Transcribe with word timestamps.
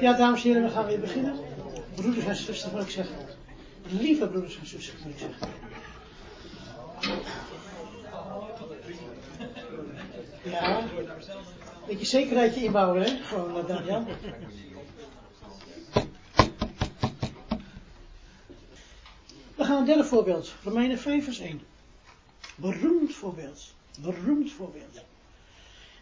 Ja, 0.00 0.12
dames 0.12 0.44
en 0.44 0.48
heren, 0.48 0.62
we 0.62 0.70
gaan 0.70 0.86
weer 0.86 1.00
beginnen. 1.00 1.38
Broeders 1.94 2.26
en 2.26 2.36
zusters, 2.36 2.72
moet 2.72 2.82
ik 2.82 2.90
zeggen. 2.90 3.16
Lieve 3.88 4.28
broeders 4.28 4.58
en 4.58 4.66
zusters, 4.66 5.02
moet 5.02 5.12
ik 5.12 5.18
zeggen. 5.18 5.48
Ja, 10.42 10.82
beetje 11.86 12.06
zekerheidje 12.06 12.64
inbouwen, 12.64 13.02
hè? 13.02 13.22
Gewoon, 13.22 13.56
uh, 13.56 13.66
Daniel. 13.66 14.04
We 19.54 19.64
gaan 19.64 19.78
een 19.78 19.84
derde 19.84 20.04
voorbeeld. 20.04 20.54
Romeinen 20.62 20.98
5 20.98 21.24
vers 21.24 21.38
1. 21.38 21.60
Beroemd 22.56 23.14
voorbeeld. 23.14 23.74
Beroemd 24.00 24.52
voorbeeld. 24.52 25.04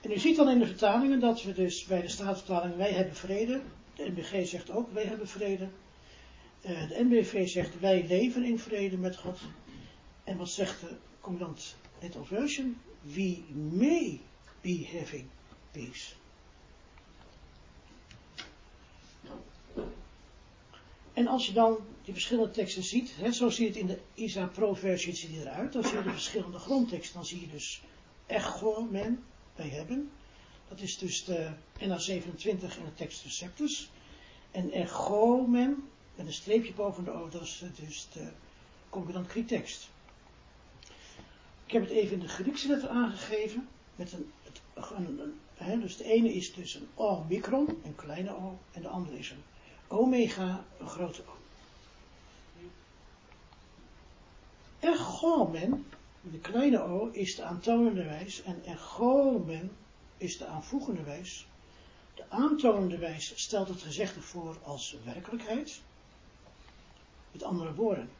En 0.03 0.11
u 0.11 0.19
ziet 0.19 0.37
dan 0.37 0.49
in 0.49 0.59
de 0.59 0.67
vertalingen 0.67 1.21
dat 1.21 1.43
we 1.43 1.53
dus 1.53 1.85
bij 1.85 2.01
de 2.01 2.09
staatsvertaling 2.09 2.77
wij 2.77 2.93
hebben 2.93 3.15
vrede. 3.15 3.61
De 3.95 4.11
NBG 4.11 4.49
zegt 4.49 4.71
ook 4.71 4.93
wij 4.93 5.05
hebben 5.05 5.29
vrede. 5.29 5.69
Uh, 6.67 6.89
de 6.89 7.05
NBV 7.05 7.49
zegt 7.49 7.81
wij 7.81 8.07
leven 8.07 8.45
in 8.45 8.59
vrede 8.59 8.97
met 8.97 9.17
God. 9.17 9.39
En 10.25 10.37
wat 10.37 10.49
zegt 10.49 10.81
de 10.81 10.97
commandant 11.21 11.77
Little 12.01 12.25
Version? 12.25 12.81
We 13.03 13.43
may 13.71 14.21
be 14.61 14.89
having 14.99 15.25
peace. 15.71 16.13
En 21.13 21.27
als 21.27 21.47
je 21.47 21.53
dan 21.53 21.79
die 22.05 22.13
verschillende 22.13 22.51
teksten 22.51 22.83
ziet, 22.83 23.13
hè, 23.17 23.33
zo 23.33 23.51
zie 23.51 23.65
je 23.65 23.71
het 23.71 23.81
in 23.81 23.87
de 23.87 23.99
Isa 24.15 24.47
Pro 24.47 24.75
versie 24.75 25.15
ziet 25.15 25.37
eruit, 25.37 25.73
dan 25.73 25.85
zie 25.85 25.97
je 25.97 26.03
de 26.03 26.11
verschillende 26.11 26.59
grondteksten. 26.59 27.15
Dan 27.15 27.27
zie 27.27 27.41
je 27.41 27.49
dus 27.49 27.83
echo 28.27 28.83
men, 28.91 29.25
wij 29.55 29.69
hebben. 29.69 30.11
Dat 30.69 30.81
is 30.81 30.99
dus 30.99 31.25
de 31.25 31.51
NA27 31.79 32.43
in 32.45 32.59
de 32.59 32.95
tekst 32.95 33.23
receptus. 33.23 33.91
En 34.51 34.73
ergomen, 34.73 35.89
met 36.15 36.27
een 36.27 36.33
streepje 36.33 36.73
boven 36.73 37.05
de 37.05 37.11
O, 37.11 37.29
dat 37.29 37.43
is 37.43 37.65
dus 37.75 38.09
de 38.13 38.29
Griektekst. 39.27 39.89
Ik 41.67 41.73
heb 41.73 41.83
het 41.83 41.91
even 41.91 42.13
in 42.13 42.21
de 42.21 42.29
Griekse 42.29 42.69
letter 42.69 42.89
aangegeven. 42.89 43.69
Met 43.97 44.13
een, 44.13 44.33
een 45.59 45.81
dus 45.81 45.97
de 45.97 46.05
ene 46.05 46.35
is 46.35 46.55
dus 46.55 46.75
een 46.75 46.89
O-micron, 46.95 47.81
een 47.85 47.95
kleine 47.95 48.31
O, 48.31 48.59
en 48.73 48.83
de 48.83 48.89
andere 48.89 49.19
is 49.19 49.31
een 49.31 49.43
omega, 49.89 50.65
een 50.79 50.89
grote 50.89 51.23
O. 51.23 51.37
Ergomen, 54.81 55.87
de 56.31 56.39
kleine 56.39 56.83
O, 56.83 57.09
is 57.13 57.35
de 57.35 57.43
aantonende 57.43 58.05
wijs 58.05 58.43
en 58.43 58.65
ergomen 58.65 59.77
is 60.17 60.39
de 60.39 60.47
aanvoegende 60.47 61.03
wijs. 61.03 61.47
De 62.15 62.25
aantonende 62.29 62.99
wijs 62.99 63.33
stelt 63.37 63.69
het 63.69 63.83
gezegde 63.83 64.21
voor 64.21 64.59
als 64.63 64.97
werkelijkheid. 65.05 65.81
Met 67.33 67.43
andere 67.43 67.75
woorden. 67.75 68.11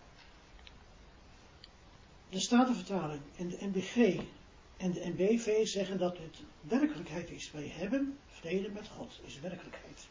De 2.29 2.41
Statenvertaling 2.41 3.23
en 3.37 3.49
de 3.49 3.59
NBG 3.61 4.21
en 4.77 4.93
de 4.93 5.09
NBV 5.09 5.67
zeggen 5.67 5.99
dat 5.99 6.19
het 6.19 6.43
werkelijkheid 6.61 7.31
is. 7.31 7.51
Wij 7.51 7.69
hebben 7.69 8.19
vrede 8.27 8.69
met 8.69 8.89
God, 8.89 9.21
is 9.25 9.41
werkelijkheid. 9.41 10.09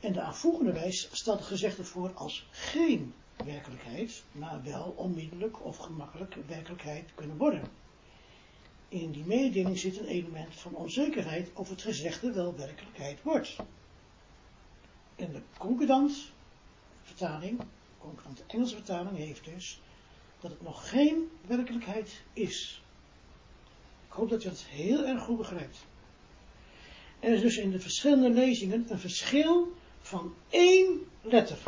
En 0.00 0.12
de 0.12 0.20
aanvoegende 0.20 0.72
wijs 0.72 1.08
stelt 1.12 1.38
het 1.38 1.48
gezegde 1.48 1.84
voor 1.84 2.12
als 2.14 2.46
geen 2.50 3.14
werkelijkheid, 3.44 4.24
maar 4.32 4.62
wel 4.62 4.94
onmiddellijk 4.96 5.64
of 5.64 5.76
gemakkelijk 5.76 6.36
werkelijkheid 6.46 7.14
kunnen 7.14 7.36
worden. 7.36 7.62
In 8.88 9.10
die 9.10 9.24
mededeling 9.24 9.78
zit 9.78 9.98
een 9.98 10.06
element 10.06 10.54
van 10.54 10.74
onzekerheid 10.74 11.50
of 11.54 11.68
het 11.68 11.82
gezegde 11.82 12.32
wel 12.32 12.56
werkelijkheid 12.56 13.22
wordt. 13.22 13.56
En 15.16 15.32
de 15.32 15.40
concordant 15.58 16.32
vertaling, 17.02 17.60
concordante 17.98 18.42
Engelse 18.46 18.74
vertaling 18.74 19.16
heeft 19.16 19.44
dus 19.44 19.80
dat 20.40 20.50
het 20.50 20.62
nog 20.62 20.88
geen 20.88 21.30
werkelijkheid 21.46 22.22
is. 22.32 22.82
Ik 24.06 24.12
hoop 24.12 24.28
dat 24.30 24.42
je 24.42 24.48
het 24.48 24.64
heel 24.64 25.04
erg 25.04 25.22
goed 25.22 25.36
begrijpt. 25.36 25.86
Er 27.20 27.32
is 27.32 27.40
dus 27.40 27.56
in 27.56 27.70
de 27.70 27.80
verschillende 27.80 28.30
lezingen 28.30 28.86
een 28.88 28.98
verschil 28.98 29.72
van 30.00 30.34
één 30.48 31.08
letter. 31.22 31.58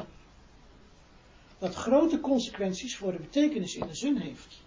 Dat 1.59 1.75
grote 1.75 2.21
consequenties 2.21 2.97
voor 2.97 3.13
de 3.13 3.19
betekenis 3.19 3.75
in 3.75 3.87
de 3.87 3.95
zin 3.95 4.17
heeft. 4.17 4.61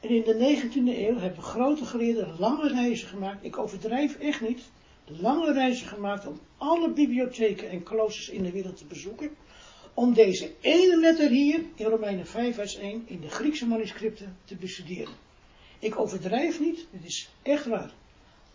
En 0.00 0.08
in 0.08 0.22
de 0.22 0.34
19e 0.34 0.98
eeuw 0.98 1.18
hebben 1.18 1.42
grote 1.42 1.84
geleerden 1.84 2.38
lange 2.38 2.68
reizen 2.68 3.08
gemaakt. 3.08 3.44
Ik 3.44 3.58
overdrijf 3.58 4.18
echt 4.18 4.40
niet. 4.40 4.62
Lange 5.06 5.52
reizen 5.52 5.86
gemaakt 5.86 6.26
om 6.26 6.40
alle 6.56 6.92
bibliotheken 6.92 7.70
en 7.70 7.82
kloosters 7.82 8.28
in 8.28 8.42
de 8.42 8.50
wereld 8.50 8.76
te 8.76 8.84
bezoeken. 8.84 9.30
Om 9.94 10.14
deze 10.14 10.52
ene 10.60 10.96
letter 11.00 11.30
hier 11.30 11.64
in 11.74 11.86
Romeinen 11.86 12.26
5 12.26 12.54
vers 12.54 12.76
1 12.76 13.02
in 13.06 13.20
de 13.20 13.28
Griekse 13.28 13.66
manuscripten 13.66 14.36
te 14.44 14.56
bestuderen. 14.56 15.14
Ik 15.78 15.98
overdrijf 15.98 16.60
niet, 16.60 16.86
het 16.90 17.04
is 17.04 17.28
echt 17.42 17.66
waar. 17.66 17.92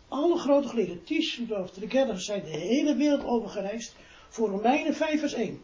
Alle 0.08 0.38
grote 0.38 0.68
geleerden, 0.68 1.04
Tischendorf, 1.04 1.72
de 1.72 2.16
zijn 2.16 2.44
de 2.44 2.58
hele 2.58 2.96
wereld 2.96 3.24
overgereisd 3.24 3.96
voor 4.30 4.50
Romeinen 4.50 4.96
5 4.96 5.20
vers 5.20 5.34
1. 5.34 5.62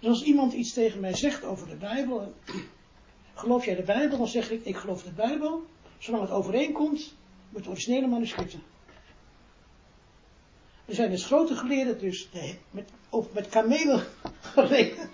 Dus 0.00 0.08
als 0.08 0.22
iemand 0.22 0.52
iets 0.52 0.72
tegen 0.72 1.00
mij 1.00 1.14
zegt 1.14 1.44
over 1.44 1.68
de 1.68 1.76
Bijbel, 1.76 2.34
geloof 3.34 3.64
jij 3.64 3.74
de 3.74 3.82
Bijbel, 3.82 4.18
dan 4.18 4.28
zeg 4.28 4.50
ik, 4.50 4.64
ik 4.64 4.76
geloof 4.76 5.02
de 5.02 5.12
Bijbel, 5.12 5.66
zolang 5.98 6.22
het 6.22 6.32
overeenkomt 6.32 7.14
met 7.48 7.64
de 7.64 7.70
originele 7.70 8.06
manuscripten. 8.06 8.62
Er 10.84 10.94
zijn 10.94 11.10
dus 11.10 11.24
grote 11.24 11.54
geleerden, 11.54 11.98
dus 11.98 12.28
met, 12.70 12.90
met 13.32 13.48
kamelen 13.48 14.04
gereden, 14.54 15.10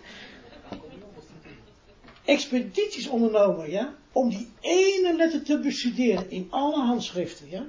expedities 2.24 3.08
ondernomen, 3.08 3.70
ja, 3.70 3.94
om 4.12 4.28
die 4.28 4.48
ene 4.60 5.14
letter 5.16 5.42
te 5.42 5.58
bestuderen 5.58 6.30
in 6.30 6.46
alle 6.50 6.84
handschriften, 6.84 7.50
ja. 7.50 7.66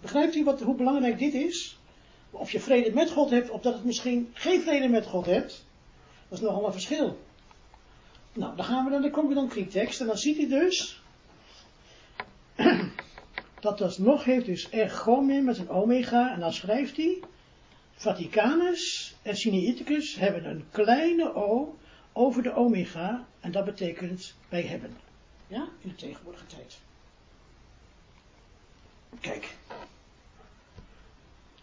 Begrijpt 0.00 0.34
u 0.34 0.44
wat, 0.44 0.60
hoe 0.60 0.74
belangrijk 0.74 1.18
dit 1.18 1.34
is? 1.34 1.78
Of 2.30 2.52
je 2.52 2.60
vrede 2.60 2.92
met 2.92 3.10
God 3.10 3.30
hebt, 3.30 3.50
of 3.50 3.60
dat 3.60 3.74
het 3.74 3.84
misschien 3.84 4.30
geen 4.32 4.60
vrede 4.60 4.88
met 4.88 5.06
God 5.06 5.26
hebt, 5.26 5.64
dat 6.30 6.38
is 6.38 6.44
nogal 6.44 6.66
een 6.66 6.72
verschil. 6.72 7.18
Nou, 8.32 8.56
dan 8.56 8.64
gaan 8.64 8.84
we 8.84 8.90
naar 8.90 9.02
de 9.02 9.10
concordant 9.10 9.70
tekst 9.70 10.00
en 10.00 10.06
dan 10.06 10.18
ziet 10.18 10.36
hij 10.36 10.48
dus 10.48 11.02
dat 13.60 13.78
dat 13.78 13.98
nog 13.98 14.24
heeft 14.24 14.46
dus 14.46 14.70
ergomen 14.70 15.44
met 15.44 15.58
een 15.58 15.68
omega 15.68 16.32
en 16.32 16.40
dan 16.40 16.52
schrijft 16.52 16.96
hij 16.96 17.22
Vaticanus 17.94 19.14
en 19.22 19.36
Sinaiticus 19.36 20.14
hebben 20.14 20.44
een 20.44 20.64
kleine 20.70 21.34
o 21.34 21.78
over 22.12 22.42
de 22.42 22.54
omega 22.54 23.26
en 23.40 23.52
dat 23.52 23.64
betekent 23.64 24.34
wij 24.48 24.62
hebben. 24.62 24.96
Ja, 25.46 25.68
in 25.80 25.88
de 25.88 25.94
tegenwoordige 25.94 26.46
tijd. 26.46 26.78
Kijk. 29.20 29.56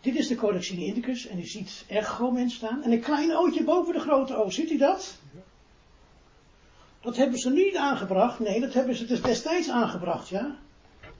Dit 0.07 0.15
is 0.15 0.27
de 0.27 0.35
Codex 0.35 0.67
Sinaiticus 0.67 1.27
en 1.27 1.39
u 1.39 1.45
ziet 1.45 1.83
ergomen 1.87 2.49
staan 2.49 2.83
en 2.83 2.91
een 2.91 3.01
klein 3.01 3.35
ootje 3.35 3.63
boven 3.63 3.93
de 3.93 3.99
grote 3.99 4.35
o. 4.35 4.49
Ziet 4.49 4.71
u 4.71 4.77
dat? 4.77 5.17
Dat 7.01 7.15
hebben 7.15 7.39
ze 7.39 7.49
niet 7.49 7.75
aangebracht. 7.75 8.39
Nee, 8.39 8.59
dat 8.59 8.73
hebben 8.73 8.95
ze 8.95 9.05
dus 9.05 9.21
destijds 9.21 9.69
aangebracht, 9.69 10.29
ja. 10.29 10.57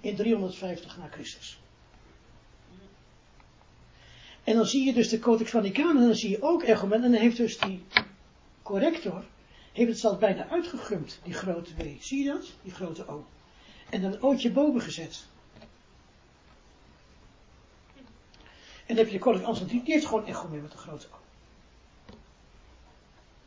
In 0.01 0.15
350 0.15 0.97
na 0.97 1.07
Christus. 1.07 1.59
En 4.43 4.55
dan 4.55 4.65
zie 4.65 4.85
je 4.85 4.93
dus 4.93 5.09
de 5.09 5.19
Codex 5.19 5.49
Vaticanus 5.49 6.01
en 6.01 6.07
dan 6.07 6.15
zie 6.15 6.29
je 6.29 6.41
ook 6.41 6.63
Egomen. 6.63 7.03
En 7.03 7.11
dan 7.11 7.21
heeft 7.21 7.37
dus 7.37 7.57
die 7.59 7.83
corrector, 8.61 9.25
heeft 9.73 9.89
het 9.89 9.99
zelfs 9.99 10.19
bijna 10.19 10.49
uitgegumd, 10.49 11.19
die 11.23 11.33
grote 11.33 11.75
W. 11.75 11.81
Zie 11.99 12.23
je 12.23 12.31
dat? 12.31 12.51
Die 12.63 12.73
grote 12.73 13.07
O. 13.07 13.25
En 13.89 14.01
dan 14.01 14.13
een 14.13 14.21
ootje 14.21 14.51
boven 14.51 14.81
gezet. 14.81 15.25
En 18.88 18.95
dan 18.95 18.98
heb 18.98 19.07
je 19.07 19.18
de 19.18 19.24
Codex 19.24 19.45
Amsterdam, 19.45 19.84
die 19.84 19.94
heeft 19.94 20.06
gewoon 20.06 20.25
Egomen 20.25 20.62
met 20.62 20.74
een 20.74 20.80
grote 20.80 21.07
O. 21.07 21.18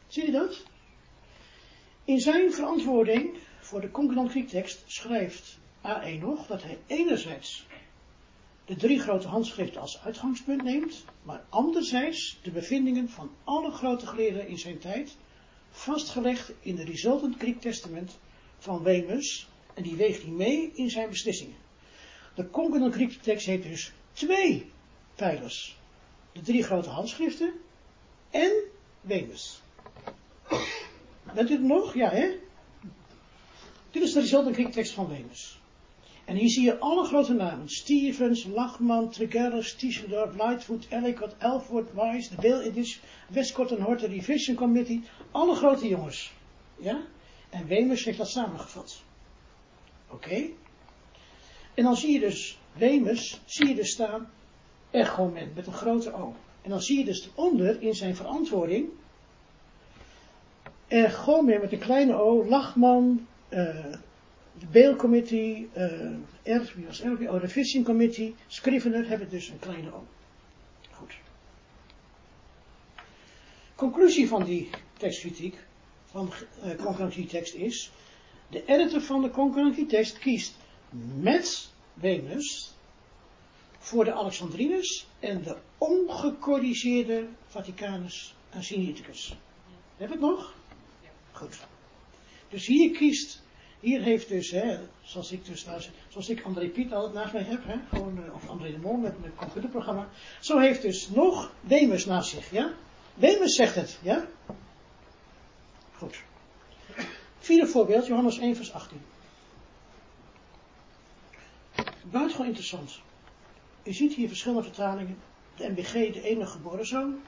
Zie 0.06 0.24
je 0.24 0.32
dat? 0.32 0.64
In 2.04 2.20
zijn 2.20 2.52
verantwoording 2.52 3.38
voor 3.60 3.80
de 3.80 3.90
concordant 3.90 4.30
Griektekst 4.30 4.82
schrijft 4.86 5.58
A1 5.86 6.18
nog 6.20 6.46
dat 6.46 6.62
hij 6.62 6.78
enerzijds 6.86 7.66
de 8.64 8.76
drie 8.76 9.00
grote 9.00 9.28
handschriften 9.28 9.80
als 9.80 10.00
uitgangspunt 10.02 10.62
neemt, 10.62 11.04
maar 11.22 11.44
anderzijds 11.48 12.38
de 12.42 12.50
bevindingen 12.50 13.08
van 13.08 13.30
alle 13.44 13.70
grote 13.70 14.06
geleerden 14.06 14.48
in 14.48 14.58
zijn 14.58 14.78
tijd, 14.78 15.16
vastgelegd 15.70 16.52
in 16.60 16.76
de 16.76 16.84
Resultant 16.84 17.36
Greek 17.36 17.60
Testament 17.60 18.18
van 18.58 18.82
Wemus, 18.82 19.48
en 19.74 19.82
die 19.82 19.96
weegt 19.96 20.22
hij 20.22 20.30
mee 20.30 20.70
in 20.74 20.90
zijn 20.90 21.08
beslissingen. 21.08 21.56
De 22.34 22.50
concordant 22.50 22.94
Griekse 22.94 23.20
tekst 23.20 23.46
heeft 23.46 23.62
dus 23.62 23.92
twee 24.12 24.70
pijlers. 25.20 25.76
De 26.32 26.40
drie 26.40 26.62
grote 26.62 26.88
handschriften 26.88 27.52
en 28.30 28.52
Wemus. 29.00 29.62
Bent 31.34 31.50
u 31.50 31.52
het 31.52 31.62
nog? 31.62 31.94
Ja, 31.94 32.10
hè? 32.10 32.28
Dit 33.90 34.02
is 34.02 34.12
de 34.12 34.20
Resultant 34.20 34.88
van 34.90 35.08
Wemus. 35.08 35.60
En 36.24 36.36
hier 36.36 36.48
zie 36.48 36.64
je 36.64 36.78
alle 36.78 37.04
grote 37.04 37.32
namen. 37.32 37.68
Stevens, 37.68 38.44
Lachman, 38.44 39.10
Tregellis, 39.10 39.74
Tischendorf, 39.74 40.34
Lightfoot, 40.34 40.86
Ellicott, 40.88 41.34
Elford, 41.38 41.88
Wise, 41.94 42.30
de 42.30 42.40
Bill 42.40 42.60
Edition, 42.60 43.02
Westcott 43.28 43.70
en 43.70 43.80
Horton 43.80 44.08
Revision 44.08 44.56
Committee. 44.56 45.02
Alle 45.30 45.54
grote 45.54 45.88
jongens. 45.88 46.32
Ja? 46.78 47.00
En 47.50 47.66
Wemers 47.66 48.04
heeft 48.04 48.18
dat 48.18 48.30
samengevat. 48.30 49.02
Oké? 50.10 50.48
En 51.74 51.84
dan 51.84 51.96
zie 51.96 52.12
je 52.12 52.20
dus, 52.20 52.58
Wemers, 52.72 53.40
zie 53.44 53.68
je 53.68 53.74
dus 53.74 53.90
staan, 53.90 54.30
Echomen, 54.90 55.52
met 55.54 55.66
een 55.66 55.72
grote 55.72 56.12
O. 56.12 56.34
En 56.62 56.70
dan 56.70 56.82
zie 56.82 56.98
je 56.98 57.04
dus 57.04 57.30
onder 57.34 57.82
in 57.82 57.94
zijn 57.94 58.16
verantwoording, 58.16 58.88
Echomen 60.90 61.60
met 61.60 61.72
een 61.72 61.78
kleine 61.78 62.14
O, 62.14 62.46
Lachman, 62.46 63.26
uh, 63.50 63.58
de 64.58 64.66
Bail 64.72 64.96
Committee, 64.96 65.68
uh, 65.76 66.56
R, 66.56 66.72
wie 66.74 66.86
was 66.86 67.02
R? 67.02 67.28
Oh, 67.28 67.40
de 67.40 67.48
Fishing 67.48 67.84
Committee, 67.84 68.34
Scrivener 68.46 69.08
hebben 69.08 69.28
dus 69.28 69.48
een 69.48 69.58
kleine 69.58 69.92
O. 69.92 70.06
Goed. 70.90 71.14
Conclusie 73.74 74.28
van 74.28 74.44
die 74.44 74.70
tekstkritiek, 74.96 75.58
van 76.04 76.32
uh, 76.64 76.74
concurrentietekst 76.84 77.54
is, 77.54 77.90
de 78.48 78.64
editor 78.64 79.00
van 79.00 79.22
de 79.22 79.30
concurrentietekst 79.30 80.18
kiest 80.18 80.56
met 81.20 81.70
Wemers 81.94 82.72
voor 83.80 84.04
de 84.04 84.12
Alexandrinus 84.12 85.06
en 85.18 85.42
de 85.42 85.56
ongecorrigeerde 85.78 87.28
Vaticanus 87.46 88.34
en 88.50 88.64
Sinaiticus. 88.64 89.36
Heb 89.96 90.10
het 90.10 90.20
nog? 90.20 90.54
Goed. 91.32 91.58
Dus 92.48 92.66
hier 92.66 92.90
kiest 92.90 93.42
hier 93.80 94.02
heeft 94.02 94.28
dus, 94.28 94.50
hè, 94.50 94.78
zoals 95.02 95.32
ik 95.32 95.44
dus, 95.44 95.64
nou, 95.64 95.82
zoals 96.08 96.28
ik 96.28 96.42
André 96.42 96.68
Piet 96.68 96.92
altijd 96.92 97.14
naast 97.14 97.32
mij 97.32 97.42
heb, 97.42 97.64
hè, 97.64 97.76
gewoon, 97.88 98.24
eh, 98.24 98.34
of 98.34 98.48
André 98.48 98.70
de 98.70 98.78
Mol 98.78 98.96
met 98.96 99.20
mijn 99.20 99.34
computerprogramma. 99.34 100.08
Zo 100.40 100.58
heeft 100.58 100.82
dus 100.82 101.08
nog 101.08 101.52
Wemers 101.60 102.04
naast 102.04 102.30
zich, 102.30 102.50
ja? 102.50 102.72
Wemers 103.14 103.54
zegt 103.54 103.74
het, 103.74 103.98
ja? 104.02 104.26
Goed. 105.96 106.22
Vierde 107.38 107.66
voorbeeld, 107.66 108.06
Johannes 108.06 108.38
1 108.38 108.56
vers 108.56 108.72
18. 108.72 109.00
Buitengewoon 112.02 112.46
interessant. 112.46 113.00
U 113.82 113.92
ziet 113.92 114.14
hier 114.14 114.28
verschillende 114.28 114.62
vertalingen. 114.62 115.18
De 115.56 115.68
MBG, 115.68 115.92
de 115.92 116.22
enige 116.22 116.50
geboren 116.50 116.86
zoon. 116.86 117.20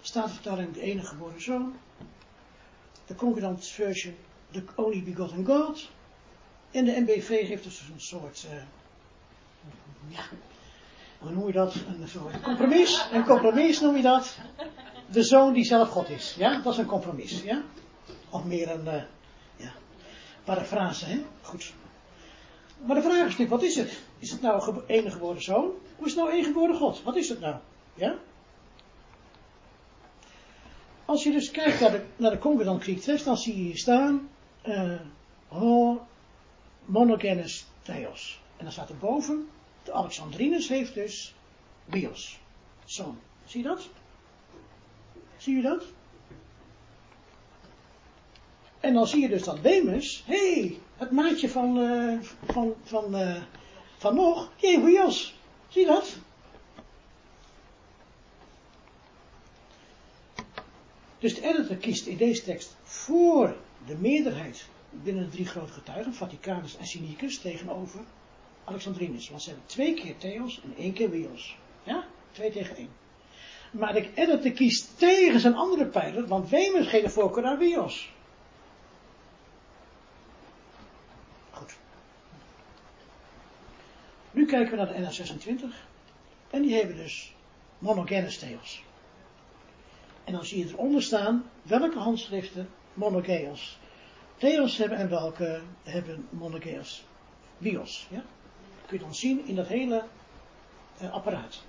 Statenvertaling, 0.00 0.72
de 0.72 0.80
enige 0.80 1.06
geboren 1.06 1.42
zoon. 1.42 1.76
De 3.06 3.14
Concordant 3.14 3.66
Version, 3.66 4.14
the 4.50 4.62
only 4.74 5.02
begotten 5.02 5.44
God. 5.44 5.90
En 6.70 6.84
de 6.84 7.00
MBV 7.00 7.28
heeft 7.28 7.64
dus 7.64 7.80
een 7.80 8.00
soort, 8.00 8.46
uh, 8.52 8.62
ja, 10.08 10.20
hoe 11.18 11.30
noem 11.30 11.46
je 11.46 11.52
dat? 11.52 11.74
Een 11.74 12.08
soort 12.08 12.40
compromis. 12.40 13.08
Een 13.12 13.24
compromis 13.24 13.80
noem 13.80 13.96
je 13.96 14.02
dat. 14.02 14.38
De 15.10 15.22
zoon 15.22 15.52
die 15.52 15.64
zelf 15.64 15.88
God 15.88 16.08
is. 16.08 16.34
Ja, 16.38 16.60
dat 16.60 16.72
is 16.72 16.78
een 16.78 16.86
compromis. 16.86 17.42
Ja? 17.42 17.62
Of 18.30 18.44
meer 18.44 18.70
een, 18.70 18.84
uh, 18.84 19.02
ja, 19.56 19.72
parafrase, 20.44 21.04
hè? 21.04 21.24
Goed. 21.42 21.72
Maar 22.86 22.96
de 22.96 23.02
vraag 23.02 23.16
is 23.16 23.22
natuurlijk, 23.22 23.50
wat 23.50 23.62
is 23.62 23.76
het? 23.76 24.02
Is 24.18 24.30
het 24.30 24.40
nou 24.40 24.68
een 24.68 24.82
enige 24.86 25.10
geboren 25.10 25.42
zoon? 25.42 25.70
Of 25.96 26.06
is 26.06 26.14
het 26.14 26.20
nou 26.22 26.30
één 26.30 26.44
geboren 26.44 26.76
God? 26.76 27.02
Wat 27.02 27.16
is 27.16 27.28
het 27.28 27.40
nou? 27.40 27.56
Ja? 27.94 28.18
Als 31.04 31.22
je 31.22 31.30
dus 31.32 31.50
kijkt 31.50 31.80
naar 31.80 31.90
de, 31.90 32.04
naar 32.16 32.30
de 32.30 32.38
Concordant 32.38 32.82
Greek 32.82 33.24
dan 33.24 33.36
zie 33.38 33.56
je 33.56 33.62
hier 33.62 33.78
staan, 33.78 34.28
uh, 34.64 35.00
ho 35.48 36.06
monogenes 36.84 37.66
theos. 37.82 38.40
En 38.56 38.64
dan 38.64 38.72
staat 38.72 38.88
er 38.88 38.96
boven, 38.96 39.48
de 39.84 39.92
Alexandrinus 39.92 40.68
heeft 40.68 40.94
dus 40.94 41.34
bios, 41.84 42.38
zoon. 42.84 43.18
Zie 43.44 43.62
je 43.62 43.68
dat? 43.68 43.88
Zie 45.36 45.56
je 45.56 45.62
dat? 45.62 45.84
En 48.80 48.94
dan 48.94 49.06
zie 49.06 49.20
je 49.20 49.28
dus 49.28 49.42
dat 49.42 49.62
Demus, 49.62 50.22
hé, 50.26 50.52
hey, 50.52 50.78
het 50.96 51.10
maatje 51.10 51.48
van, 51.48 51.78
uh, 51.78 52.18
van, 52.44 52.74
van, 52.82 53.20
uh, 53.20 53.42
van 53.98 54.14
nog, 54.14 54.50
bios. 54.60 55.34
Zie 55.68 55.86
dat? 55.86 56.16
Dus 61.18 61.34
de 61.34 61.42
editor 61.42 61.76
kiest 61.76 62.06
in 62.06 62.16
deze 62.16 62.42
tekst 62.42 62.76
voor 62.82 63.56
de 63.86 63.96
meerderheid 63.96 64.66
binnen 64.90 65.24
de 65.24 65.30
drie 65.30 65.46
grote 65.46 65.72
getuigen, 65.72 66.14
Vaticanus 66.14 66.76
en 66.76 66.86
Sinicus, 66.86 67.38
tegenover 67.38 68.00
Alexandrinus. 68.64 69.28
Want 69.28 69.42
ze 69.42 69.48
hebben 69.48 69.66
twee 69.68 69.94
keer 69.94 70.16
Theos 70.16 70.60
en 70.62 70.74
één 70.76 70.92
keer 70.92 71.10
Wios. 71.10 71.56
Ja? 71.82 72.06
Twee 72.32 72.50
tegen 72.50 72.76
één. 72.76 72.90
Maar 73.70 73.92
de 73.92 74.14
editor 74.14 74.50
kiest 74.50 74.98
tegen 74.98 75.40
zijn 75.40 75.54
andere 75.54 75.86
pijler, 75.86 76.26
want 76.26 76.48
Wemers 76.48 76.90
de 76.90 77.10
voorkeur 77.10 77.44
aan 77.44 77.58
Wios. 77.58 78.12
Goed. 81.50 81.76
Nu 84.30 84.37
kijken 84.48 84.70
we 84.70 84.76
naar 84.76 84.86
de 84.86 85.22
NA26. 85.22 85.64
En 86.50 86.62
die 86.62 86.74
hebben 86.74 86.96
dus 86.96 87.34
monogenes. 87.78 88.44
En 90.24 90.32
dan 90.32 90.44
zie 90.44 90.58
je 90.58 90.72
eronder 90.72 91.02
staan 91.02 91.50
welke 91.62 91.98
handschriften 91.98 92.68
monogeos. 92.94 93.78
Theos 94.36 94.76
hebben 94.76 94.98
en 94.98 95.08
welke 95.08 95.60
hebben 95.82 96.26
monogeos. 96.30 97.04
Bios. 97.58 98.06
Ja? 98.10 98.24
kun 98.86 98.98
je 98.98 99.04
dan 99.04 99.14
zien 99.14 99.46
in 99.46 99.54
dat 99.54 99.66
hele 99.66 100.04
uh, 101.02 101.12
apparaat. 101.12 101.62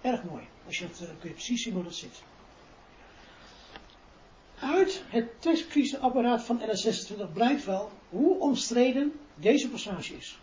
Erg 0.00 0.24
mooi. 0.24 0.42
Als 0.66 0.78
je 0.78 0.84
het, 0.84 1.00
uh, 1.00 1.08
kun 1.20 1.28
je 1.28 1.34
precies 1.34 1.62
zien 1.62 1.74
hoe 1.74 1.82
dat 1.82 1.94
zit. 1.94 2.22
Uit 4.60 5.02
het 5.08 5.42
tekstcrisisapparaat 5.42 6.42
van 6.42 6.60
NS26 6.60 7.32
blijkt 7.32 7.64
wel 7.64 7.90
hoe 8.08 8.38
omstreden 8.38 9.12
deze 9.34 9.70
passage 9.70 10.16
is. 10.16 10.38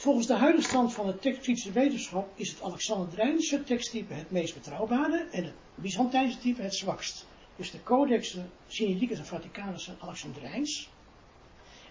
Volgens 0.00 0.26
de 0.26 0.34
huidige 0.34 0.68
stand 0.68 0.94
van 0.94 1.06
de 1.06 1.18
tekstkritische 1.18 1.72
wetenschap 1.72 2.32
is 2.34 2.50
het 2.50 2.62
Alexandrijnse 2.62 3.62
teksttype 3.62 4.14
het 4.14 4.30
meest 4.30 4.54
betrouwbare 4.54 5.26
en 5.30 5.44
het 5.44 5.52
Byzantijnse 5.74 6.38
type 6.38 6.62
het 6.62 6.74
zwakst. 6.74 7.26
Dus 7.56 7.70
de 7.70 7.82
codexen 7.82 8.50
Sinaiticus 8.66 9.18
en 9.18 9.26
Vaticanus 9.26 9.84
zijn 9.84 9.96
Alexandrijns. 10.00 10.90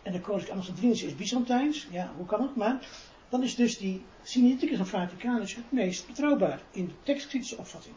En 0.04 0.12
de 0.12 0.22
codex 0.22 0.50
Alexandrinus 0.50 1.04
is 1.04 1.16
Byzantijns. 1.16 1.88
Ja, 1.92 2.14
hoe 2.18 2.26
kan 2.26 2.42
het? 2.42 2.56
Maar 2.56 2.88
dan 3.30 3.44
is 3.44 3.56
dus 3.56 3.78
die 3.78 4.02
Sinaiticus 4.24 4.80
en 4.80 4.88
Vaticanus 4.88 5.56
het 5.56 5.72
meest 5.72 6.08
betrouwbaar 6.08 6.62
in 6.72 6.86
de 6.86 6.94
tekstkritische 7.04 7.58
opvatting. 7.58 7.96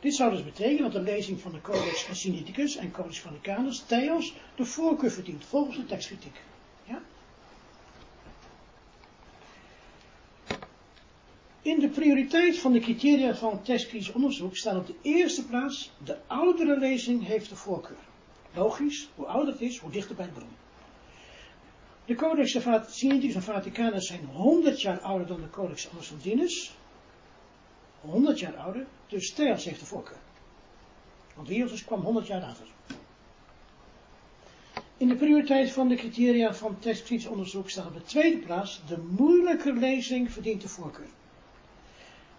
Dit 0.00 0.14
zou 0.14 0.30
dus 0.30 0.44
betekenen 0.44 0.82
dat 0.82 0.92
de 0.92 1.10
lezing 1.10 1.40
van 1.40 1.52
de 1.52 1.60
Codex 1.60 2.08
Sinaiticus 2.12 2.76
en 2.76 2.90
Codex 2.90 3.20
Vaticanus 3.20 3.82
Theos 3.86 4.34
de 4.56 4.64
voorkeur 4.64 5.10
verdient 5.10 5.44
volgens 5.44 5.76
de 5.76 5.84
tekstkritiek. 5.84 6.40
Ja? 6.84 7.02
In 11.62 11.80
de 11.80 11.88
prioriteit 11.88 12.58
van 12.58 12.72
de 12.72 12.78
criteria 12.80 13.34
van 13.34 13.62
tekstkritisch 13.62 14.12
onderzoek 14.12 14.56
staan 14.56 14.76
op 14.76 14.86
de 14.86 14.94
eerste 15.02 15.46
plaats 15.46 15.90
de 16.04 16.18
oudere 16.26 16.78
lezing 16.78 17.26
heeft 17.26 17.48
de 17.48 17.56
voorkeur. 17.56 17.96
Logisch, 18.54 19.08
hoe 19.14 19.26
ouder 19.26 19.52
het 19.52 19.62
is, 19.62 19.78
hoe 19.78 19.90
dichter 19.90 20.16
bij 20.16 20.26
de 20.26 20.32
bron. 20.32 20.48
De 22.04 22.14
Codex 22.14 22.50
Sinaiticus 22.86 23.34
en 23.34 23.42
Vaticanus 23.42 24.06
zijn 24.06 24.24
100 24.24 24.80
jaar 24.80 25.00
ouder 25.00 25.26
dan 25.26 25.40
de 25.40 25.50
Codex 25.50 25.88
Alexandrinus. 25.92 26.74
100 28.00 28.38
jaar 28.38 28.56
ouder, 28.56 28.86
dus 29.08 29.32
Theos 29.32 29.64
heeft 29.64 29.80
de 29.80 29.86
voorkeur. 29.86 30.20
Want 31.34 31.48
Wiosus 31.48 31.84
kwam 31.84 32.00
100 32.00 32.26
jaar 32.26 32.40
later. 32.40 32.66
In 34.96 35.08
de 35.08 35.16
prioriteit 35.16 35.70
van 35.70 35.88
de 35.88 35.94
criteria 35.94 36.54
van 36.54 36.78
tekstkritisch 36.78 37.26
onderzoek 37.26 37.70
staat 37.70 37.86
op 37.86 37.94
de 37.94 38.02
tweede 38.02 38.38
plaats 38.38 38.82
de 38.86 38.98
moeilijke 38.98 39.72
lezing 39.72 40.32
verdient 40.32 40.62
de 40.62 40.68
voorkeur. 40.68 41.08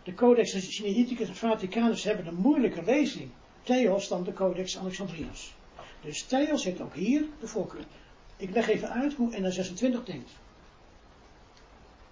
De 0.03 0.13
Codex 0.13 0.73
Sinaiticus 0.75 1.27
en 1.27 1.35
Vaticanus 1.35 2.03
hebben 2.03 2.27
een 2.27 2.35
moeilijke 2.35 2.83
lezing. 2.83 3.29
Theos 3.63 4.07
dan 4.07 4.23
de 4.23 4.33
Codex 4.33 4.77
Alexandrinus. 4.77 5.53
Dus 6.01 6.23
Theos 6.23 6.63
heeft 6.63 6.81
ook 6.81 6.93
hier 6.93 7.25
de 7.39 7.47
voorkeur. 7.47 7.85
Ik 8.37 8.49
leg 8.49 8.67
even 8.67 8.89
uit 8.89 9.13
hoe 9.13 9.31
NA26 9.31 10.03
denkt. 10.03 10.31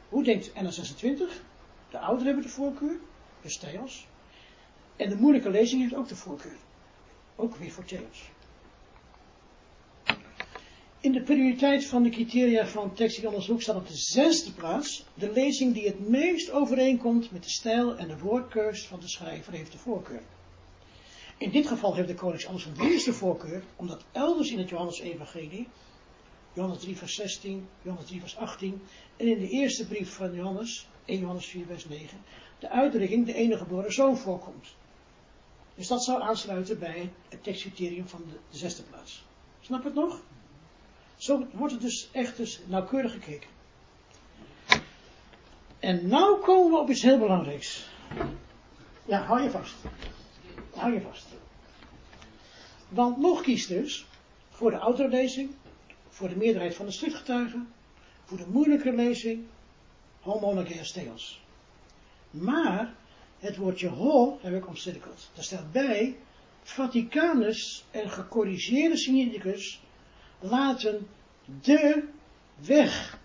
Hoe 0.10 0.24
denkt 0.24 0.50
NA26? 0.50 1.01
De 1.89 2.00
ouderen 2.00 2.25
hebben 2.25 2.43
de 2.43 2.50
voorkeur, 2.50 3.00
dus 3.41 3.57
Theos. 3.57 4.07
En 4.95 5.10
de 5.10 5.15
moeilijke 5.15 5.50
lezing 5.50 5.81
heeft 5.81 5.95
ook 5.95 6.07
de 6.07 6.15
voorkeur. 6.15 6.57
Ook 7.36 7.55
weer 7.55 7.71
voor 7.71 7.86
Theos. 7.86 8.29
In 11.01 11.12
de 11.12 11.22
prioriteit 11.22 11.86
van 11.86 12.03
de 12.03 12.10
criteria 12.10 12.67
van 12.67 12.91
onderzoek 13.25 13.62
staat 13.62 13.75
op 13.75 13.88
de 13.88 13.98
zesde 13.98 14.51
plaats 14.51 15.05
de 15.13 15.31
lezing 15.31 15.74
die 15.74 15.86
het 15.86 16.10
meest 16.10 16.51
overeenkomt 16.51 17.31
met 17.31 17.43
de 17.43 17.50
stijl 17.50 17.98
en 17.98 18.08
de 18.08 18.17
woordkeus 18.17 18.88
van 18.88 19.00
de 19.00 19.08
schrijver 19.08 19.53
heeft 19.53 19.72
de 19.72 19.77
voorkeur. 19.77 20.22
In 21.38 21.51
dit 21.51 21.67
geval 21.67 21.96
heeft 21.96 22.08
de 22.08 22.13
Codex 22.13 22.48
Alexandrinus 22.48 23.03
de 23.03 23.13
voorkeur, 23.13 23.63
omdat 23.75 24.05
elders 24.12 24.51
in 24.51 24.58
het 24.58 24.70
Johannes-evangelie 24.70 25.67
Johannes 26.53 26.79
3 26.79 26.98
vers 26.98 27.15
16, 27.15 27.67
Johannes 27.81 28.08
3 28.08 28.20
vers 28.20 28.38
18 28.38 28.81
en 29.17 29.27
in 29.27 29.39
de 29.39 29.50
eerste 29.50 29.88
brief 29.88 30.13
van 30.13 30.34
Johannes, 30.34 30.88
1 31.05 31.20
Johannes 31.20 31.46
4 31.46 31.65
vers 31.65 31.86
9, 31.86 32.17
de 32.60 32.70
uitdrukking 32.70 33.25
de 33.25 33.34
enige 33.34 33.63
geboren 33.63 33.93
zoon 33.93 34.17
voorkomt. 34.17 34.75
Dus 35.75 35.88
dat 35.88 36.03
zou 36.03 36.22
aansluiten 36.22 36.79
bij 36.79 37.12
het 37.29 37.43
tekstcriterium 37.43 38.08
van 38.08 38.24
de 38.27 38.58
zesde 38.58 38.84
plaats. 38.84 39.25
Snap 39.62 39.84
het 39.84 39.93
nog? 39.93 40.22
Zo 41.22 41.48
wordt 41.54 41.74
het 41.74 41.82
dus 41.82 42.10
echt 42.12 42.38
dus 42.38 42.60
nauwkeurig 42.66 43.12
gekeken. 43.12 43.50
En 45.80 46.08
nou 46.08 46.42
komen 46.42 46.72
we 46.72 46.78
op 46.78 46.90
iets 46.90 47.01
heel 47.01 47.18
belangrijks. 47.20 47.90
Ja, 49.06 49.24
hou 49.24 49.42
je 49.42 49.50
vast. 49.50 49.75
Hou 50.74 50.94
je 50.94 51.01
vast. 51.01 51.25
Want 52.90 53.18
nog 53.18 53.42
kiest 53.42 53.68
dus 53.68 54.06
voor 54.50 54.72
de 54.72 54.78
autolezing, 54.78 55.56
voor 56.10 56.30
de 56.30 56.36
meerderheid 56.36 56.75
van 56.75 56.86
de 56.86 56.92
schriftgetuigen, 56.92 57.74
voor 58.24 58.38
de 58.38 58.48
moeilijke 58.48 58.94
lezing, 58.94 59.46
theos. 60.94 61.42
Maar 62.30 62.94
het 63.40 63.58
woordje 63.58 63.88
ho 63.88 64.40
heb 64.42 64.54
ik 64.54 64.68
omcirkeld. 64.68 65.30
Daar 65.34 65.44
staat 65.44 65.72
bij, 65.72 66.18
Vaticanus 66.63 67.86
en 67.92 68.10
gecorrigeerde 68.10 68.98
Sinaiticus 68.98 69.82
laten 70.41 71.07
de 71.62 72.07
weg. 72.55 73.19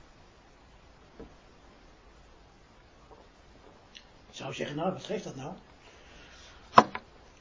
Ik 4.28 4.42
zou 4.42 4.54
zeggen, 4.54 4.76
nou, 4.76 4.92
wat 4.92 5.04
geeft 5.04 5.24
dat 5.24 5.36
nou? 5.36 5.54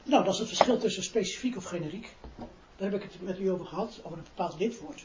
Nou, 0.02 0.24
dat 0.24 0.32
is 0.32 0.38
het 0.38 0.48
verschil 0.48 0.78
tussen 0.78 1.02
specifiek 1.02 1.56
of 1.56 1.64
generiek. 1.64 2.14
Daar 2.76 2.90
heb 2.90 3.02
ik 3.02 3.12
het 3.12 3.22
met 3.22 3.38
u 3.38 3.50
over 3.50 3.66
gehad, 3.66 4.00
over 4.02 4.18
een 4.18 4.24
bepaald 4.24 4.58
lidwoord. 4.58 5.04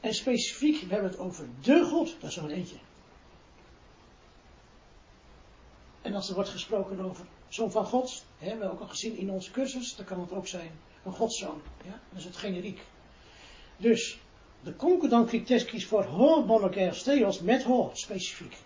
En 0.00 0.14
specifiek, 0.14 0.80
we 0.80 0.92
hebben 0.92 1.10
het 1.10 1.18
over 1.18 1.48
de 1.62 1.84
God, 1.84 2.16
dat 2.20 2.28
is 2.28 2.34
zo'n 2.34 2.50
eentje. 2.50 2.76
En 6.02 6.14
als 6.14 6.28
er 6.28 6.34
wordt 6.34 6.50
gesproken 6.50 7.00
over 7.00 7.26
zoon 7.48 7.70
van 7.70 7.84
God, 7.84 8.24
hè, 8.38 8.44
we 8.44 8.50
hebben 8.50 8.70
ook 8.70 8.80
al 8.80 8.88
gezien 8.88 9.16
in 9.16 9.30
onze 9.30 9.50
cursus, 9.50 9.96
dan 9.96 10.06
kan 10.06 10.20
het 10.20 10.32
ook 10.32 10.46
zijn 10.46 10.70
een 11.06 11.12
godszoon. 11.12 11.62
Ja? 11.84 12.00
Dat 12.08 12.18
is 12.18 12.24
het 12.24 12.36
generiek. 12.36 12.80
Dus, 13.76 14.18
de 14.62 14.76
concordant 14.76 15.28
crites 15.28 15.64
kiest 15.64 15.86
voor 15.86 16.04
ho 16.04 16.44
monocaire 16.44 17.02
theos 17.02 17.40
met 17.40 17.62
ho, 17.62 17.90
specifiek. 17.92 18.56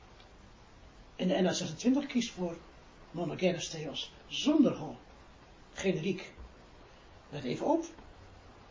En 1.16 1.28
de 1.28 1.35
NA26 1.35 2.06
kiest 2.06 2.30
voor 2.30 2.56
monocaire 3.11 3.68
theos 3.68 4.12
zonder 4.26 4.73
ho, 4.73 4.97
generiek. 5.73 6.32
Let 7.30 7.44
even 7.44 7.66
op. 7.66 7.85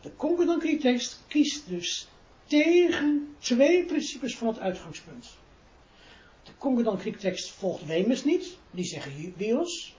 De 0.00 0.16
concordant 0.16 0.62
crites 0.62 1.18
kiest 1.28 1.68
dus 1.68 2.08
tegen 2.46 3.34
twee 3.38 3.84
principes 3.84 4.36
van 4.36 4.48
het 4.48 4.58
uitgangspunt. 4.58 5.38
De 6.42 6.56
concordant 6.58 7.00
Griektekst 7.00 7.50
volgt 7.50 7.86
Wemers 7.86 8.24
niet, 8.24 8.58
die 8.70 8.84
zeggen 8.84 9.34
bios. 9.36 9.96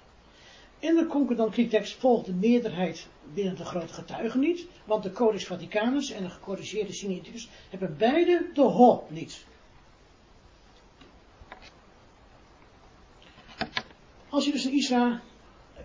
En 0.82 0.96
de 0.96 1.08
concordant 1.08 1.56
volgt 2.00 2.26
de 2.26 2.34
meerderheid 2.34 3.08
binnen 3.34 3.56
de 3.56 3.66
grote 3.66 3.94
getuigen 3.94 4.40
niet, 4.40 4.66
want 4.86 5.04
de 5.04 5.12
Codex 5.12 5.46
Vaticanus 5.46 6.12
en 6.12 6.24
de 6.24 6.30
gecorrigeerde 6.30 6.94
Sinaiticus 6.94 7.50
hebben 7.70 7.98
beide 7.98 8.50
de 8.54 8.62
ho 8.62 9.08
niet. 9.10 9.46
Als 14.30 14.46
je 14.46 14.52
dus 14.52 14.64
een 14.64 14.74
ISA, 14.74 15.22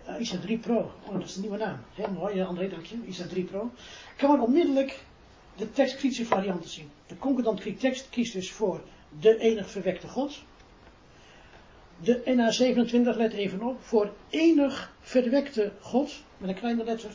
uh, 0.09 0.19
ISA 0.19 0.37
3 0.37 0.57
Pro, 0.57 0.91
oh 1.05 1.13
dat 1.13 1.23
is 1.23 1.35
een 1.35 1.41
nieuwe 1.41 1.57
naam, 1.57 1.79
heel 1.93 2.11
mooi 2.11 2.41
André, 2.41 2.69
dank 2.69 2.85
je, 2.85 2.97
ISA 3.07 3.27
3 3.27 3.43
Pro, 3.43 3.71
kan 4.15 4.31
men 4.31 4.41
onmiddellijk 4.41 5.03
de 5.55 5.71
tekstkritische 5.71 6.25
varianten 6.25 6.69
zien. 6.69 6.89
De 7.07 7.17
concordant 7.17 7.59
Griek 7.59 7.79
tekst 7.79 8.09
kiest 8.09 8.33
dus 8.33 8.51
voor 8.51 8.81
de 9.19 9.37
enig 9.37 9.69
verwekte 9.69 10.07
God. 10.07 10.43
De 11.99 12.21
NA27 12.25 13.17
let 13.17 13.33
even 13.33 13.61
op, 13.61 13.81
voor 13.81 14.13
enig 14.29 14.93
verwekte 15.01 15.71
God, 15.79 16.23
met 16.37 16.49
een 16.49 16.55
kleine 16.55 16.83
letter. 16.83 17.11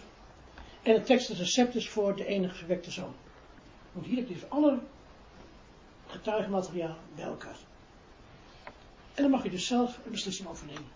En 0.83 0.95
het 0.95 1.07
tekst 1.07 1.31
is 1.75 1.89
voor 1.89 2.17
de 2.17 2.27
enig 2.27 2.57
verwekte 2.57 2.91
zoon. 2.91 3.15
Want 3.93 4.07
hier 4.07 4.17
heb 4.17 4.29
je 4.29 4.35
dus 4.35 4.49
alle 4.49 4.79
getuigenmateriaal 6.07 6.97
bij 7.15 7.25
elkaar. 7.25 7.57
En 9.15 9.23
dan 9.23 9.31
mag 9.31 9.43
je 9.43 9.51
dus 9.51 9.67
zelf 9.67 9.99
een 10.05 10.11
beslissing 10.11 10.49
over 10.49 10.67
nemen. 10.67 10.91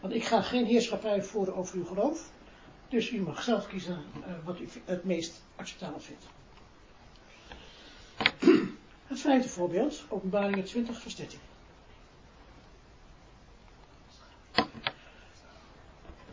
Want 0.00 0.14
ik 0.14 0.24
ga 0.24 0.42
geen 0.42 0.66
heerschappij 0.66 1.22
voeren 1.22 1.54
over 1.54 1.76
uw 1.76 1.84
geloof. 1.84 2.30
Dus 2.88 3.10
u 3.10 3.20
mag 3.20 3.42
zelf 3.42 3.66
kiezen 3.66 4.04
uh, 4.18 4.26
wat 4.44 4.60
u 4.60 4.68
het 4.84 5.04
meest 5.04 5.42
acceptabel 5.56 6.00
vindt. 6.00 6.24
Het 9.06 9.20
vijfde 9.20 9.48
voorbeeld, 9.48 10.04
openbaringen 10.08 10.64
20 10.64 11.00
vers 11.00 11.16
13. 11.16 11.38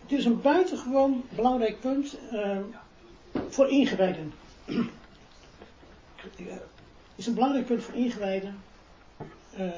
Het 0.05 0.19
is 0.19 0.25
een 0.25 0.41
buitengewoon 0.41 1.23
belangrijk 1.35 1.79
punt 1.79 2.17
uh, 2.33 2.57
voor 3.49 3.69
ingewijden. 3.69 4.33
Het 6.15 7.15
is 7.15 7.27
een 7.27 7.33
belangrijk 7.33 7.65
punt 7.65 7.83
voor 7.83 7.93
ingewijden. 7.93 8.63
Uh, 9.59 9.71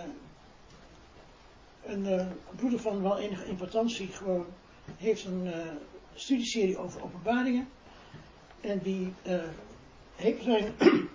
een 1.86 2.06
uh, 2.06 2.26
broeder 2.56 2.80
van 2.80 3.02
wel 3.02 3.18
enige 3.18 3.46
importantie 3.46 4.08
gewoon 4.08 4.46
heeft 4.98 5.26
een 5.26 5.52
studieserie 6.14 6.78
over 6.78 7.04
openbaringen. 7.04 7.68
En 8.62 8.80
die, 8.84 9.14
heeft 10.16 10.44
zijn, 10.44 10.74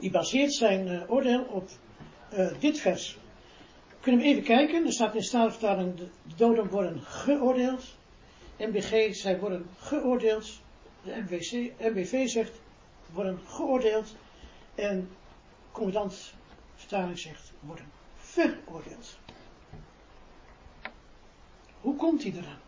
die 0.00 0.10
baseert 0.10 0.52
zijn 0.52 1.08
oordeel 1.08 1.42
op 1.42 1.68
dit 2.58 2.80
vers. 2.80 3.18
Kunnen 4.00 4.20
we 4.20 4.26
even 4.26 4.42
kijken. 4.42 4.86
Er 4.86 4.92
staat 4.92 5.14
in 5.14 5.22
Statenvertaling, 5.22 5.96
de 5.96 6.08
doden 6.36 6.68
worden 6.68 7.00
geoordeeld. 7.00 7.98
MBG, 8.66 9.14
zij 9.14 9.38
worden 9.38 9.66
geoordeeld. 9.78 10.60
De 11.04 11.24
MBV 11.78 12.28
zegt, 12.28 12.60
worden 13.12 13.38
geoordeeld. 13.46 14.14
En 14.74 15.10
commandant 15.72 16.34
vertaling 16.74 17.18
zegt, 17.18 17.52
worden 17.60 17.90
veroordeeld. 18.16 19.18
Hoe 21.80 21.96
komt 21.96 22.22
hij 22.22 22.32
eraan? 22.32 22.58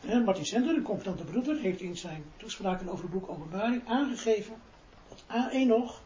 En 0.00 0.24
Martin 0.24 0.46
Sender, 0.46 0.74
de 0.74 0.82
confidante 0.82 1.24
broeder, 1.24 1.58
heeft 1.58 1.80
in 1.80 1.96
zijn 1.96 2.24
toespraken 2.36 2.88
over 2.88 3.04
het 3.04 3.12
boek 3.12 3.28
Openbaring 3.28 3.82
aangegeven 3.86 4.54
dat 5.08 5.22
A1 5.22 5.66
nog 5.66 6.02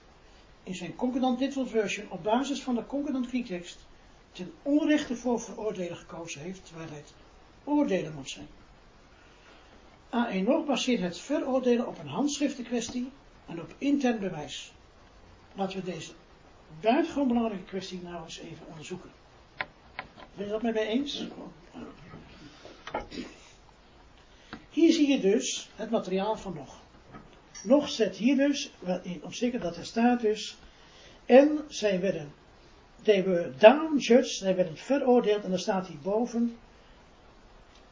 in 0.62 0.74
zijn 0.74 0.96
concordant 0.96 1.40
literal 1.40 1.66
version 1.66 2.10
op 2.10 2.22
basis 2.22 2.62
van 2.62 2.74
de 2.74 2.86
concordant 2.86 3.26
Griektekst 3.26 3.78
ten 4.32 4.52
onrechte 4.62 5.16
voor 5.16 5.40
veroordelen 5.40 5.96
gekozen 5.96 6.40
heeft, 6.40 6.66
terwijl 6.66 6.90
het 6.90 7.12
oordelen 7.64 8.14
moet 8.14 8.30
zijn. 8.30 8.48
A1 10.10 10.46
nog 10.46 10.66
baseert 10.66 11.00
het 11.00 11.18
veroordelen 11.18 11.86
op 11.86 11.98
een 11.98 12.08
handschriftenkwestie 12.08 13.10
en 13.46 13.60
op 13.60 13.74
intern 13.78 14.18
bewijs. 14.18 14.72
Laten 15.54 15.78
we 15.78 15.92
deze 15.92 16.12
buitengewoon 16.80 17.28
belangrijke 17.28 17.64
kwestie 17.64 18.00
nou 18.02 18.24
eens 18.24 18.38
even 18.38 18.66
onderzoeken. 18.68 19.10
Ben 20.36 20.46
je 20.46 20.52
dat 20.52 20.62
met 20.62 20.74
mij 20.74 20.86
eens? 20.86 21.26
Hier 24.70 24.92
zie 24.92 25.08
je 25.08 25.20
dus 25.20 25.70
het 25.76 25.90
materiaal 25.90 26.36
van 26.36 26.54
nog. 26.54 26.80
Nog 27.64 27.88
zet 27.88 28.16
hier 28.16 28.36
dus, 28.36 28.72
op 29.22 29.34
zeker 29.34 29.60
dat 29.60 29.76
er 29.76 29.84
staat 29.84 30.20
dus, 30.20 30.56
en 31.26 31.64
zij 31.68 32.00
werden, 32.00 32.32
they 33.02 33.24
were 33.24 33.52
down 33.58 33.98
judged, 33.98 34.30
zij 34.30 34.56
werden 34.56 34.76
veroordeeld, 34.76 35.44
en 35.44 35.50
dan 35.50 35.58
staat 35.58 35.86
hier 35.86 35.98
boven, 36.02 36.56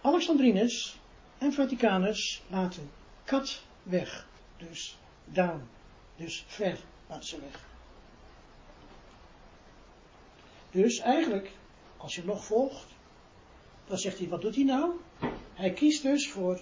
Alexandrinus 0.01 0.99
en 1.39 1.53
Vaticanus 1.53 2.43
laten 2.49 2.91
kat 3.25 3.63
weg. 3.83 4.27
Dus 4.57 4.99
down. 5.25 5.69
Dus 6.17 6.45
ver 6.47 6.79
laten 7.09 7.29
ze 7.29 7.41
weg. 7.41 7.67
Dus 10.71 10.99
eigenlijk, 10.99 11.51
als 11.97 12.15
je 12.15 12.25
nog 12.25 12.45
volgt, 12.45 12.87
dan 13.87 13.99
zegt 13.99 14.19
hij, 14.19 14.29
wat 14.29 14.41
doet 14.41 14.55
hij 14.55 14.65
nou? 14.65 14.91
Hij 15.55 15.73
kiest 15.73 16.03
dus 16.03 16.31
voor 16.31 16.61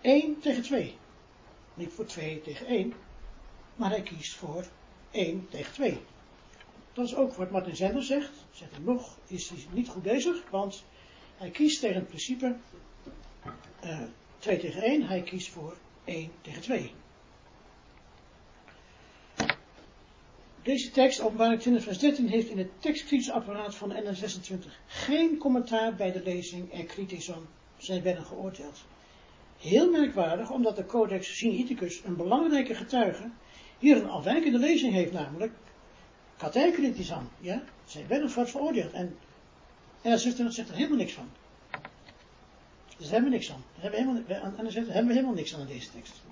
1 0.00 0.38
tegen 0.38 0.62
2. 0.62 0.96
Niet 1.74 1.92
voor 1.92 2.06
2 2.06 2.40
tegen 2.40 2.66
1, 2.66 2.94
maar 3.76 3.90
hij 3.90 4.02
kiest 4.02 4.34
voor 4.34 4.66
1 5.10 5.48
tegen 5.50 5.72
2. 5.72 6.00
Dat 6.92 7.04
is 7.04 7.14
ook 7.14 7.34
wat 7.34 7.50
Martin 7.50 7.76
Zender 7.76 8.02
zegt. 8.02 8.32
Zegt 8.50 8.70
hij 8.70 8.80
nog, 8.80 9.16
is 9.26 9.48
hij 9.48 9.58
niet 9.70 9.88
goed 9.88 10.02
bezig, 10.02 10.50
want 10.50 10.84
hij 11.36 11.50
kiest 11.50 11.80
tegen 11.80 11.96
het 11.96 12.08
principe 12.08 12.56
uh, 13.84 13.90
eh, 13.90 13.98
2 14.38 14.58
tegen 14.58 14.82
1, 14.82 15.02
hij 15.02 15.22
kiest 15.22 15.48
voor 15.48 15.76
1 16.04 16.30
tegen 16.40 16.62
2. 16.62 16.92
Deze 20.62 20.90
tekst, 20.90 21.20
openbaring 21.20 21.60
20 21.60 21.82
vers 21.82 21.98
13, 21.98 22.28
heeft 22.28 22.48
in 22.48 22.58
het 22.58 22.68
tekstkritisapparaat 22.78 23.74
van 23.74 23.88
de 23.88 24.02
N26 24.02 24.70
geen 24.86 25.38
commentaar 25.38 25.94
bij 25.94 26.12
de 26.12 26.22
lezing 26.22 26.72
en 26.72 26.86
kritison. 26.86 27.46
Zij 27.76 28.02
werden 28.02 28.24
geoordeeld. 28.24 28.84
Heel 29.58 29.90
merkwaardig, 29.90 30.50
omdat 30.50 30.76
de 30.76 30.86
Codex 30.86 31.36
Sinaiticus 31.36 32.02
een 32.04 32.16
belangrijke 32.16 32.74
getuige 32.74 33.30
hier 33.78 33.96
een 33.96 34.08
afwijkende 34.08 34.58
lezing 34.58 34.92
heeft, 34.92 35.12
namelijk 35.12 35.52
aan. 37.10 37.30
Ja? 37.40 37.62
Zij 37.84 38.06
werden 38.06 38.30
voor 38.30 38.48
veroordeeld. 38.48 38.92
En, 38.92 39.16
en 40.02 40.10
dan 40.10 40.18
zegt, 40.18 40.36
zegt 40.54 40.68
er 40.68 40.74
helemaal 40.74 40.98
niks 40.98 41.12
van. 41.12 41.30
Dus 42.96 43.06
daar 43.06 43.14
hebben 43.14 43.30
we 43.30 43.36
niks 43.36 43.52
aan. 43.52 43.64
Daar 43.74 43.92
hebben 43.92 44.14
we 44.14 44.22
helemaal, 44.32 44.58
en 44.58 44.62
dan 44.62 44.72
zegt, 44.72 44.86
hebben 44.86 45.06
we 45.06 45.12
helemaal 45.12 45.34
niks 45.34 45.54
aan 45.54 45.66
deze 45.66 45.90
tekst. 45.90 46.22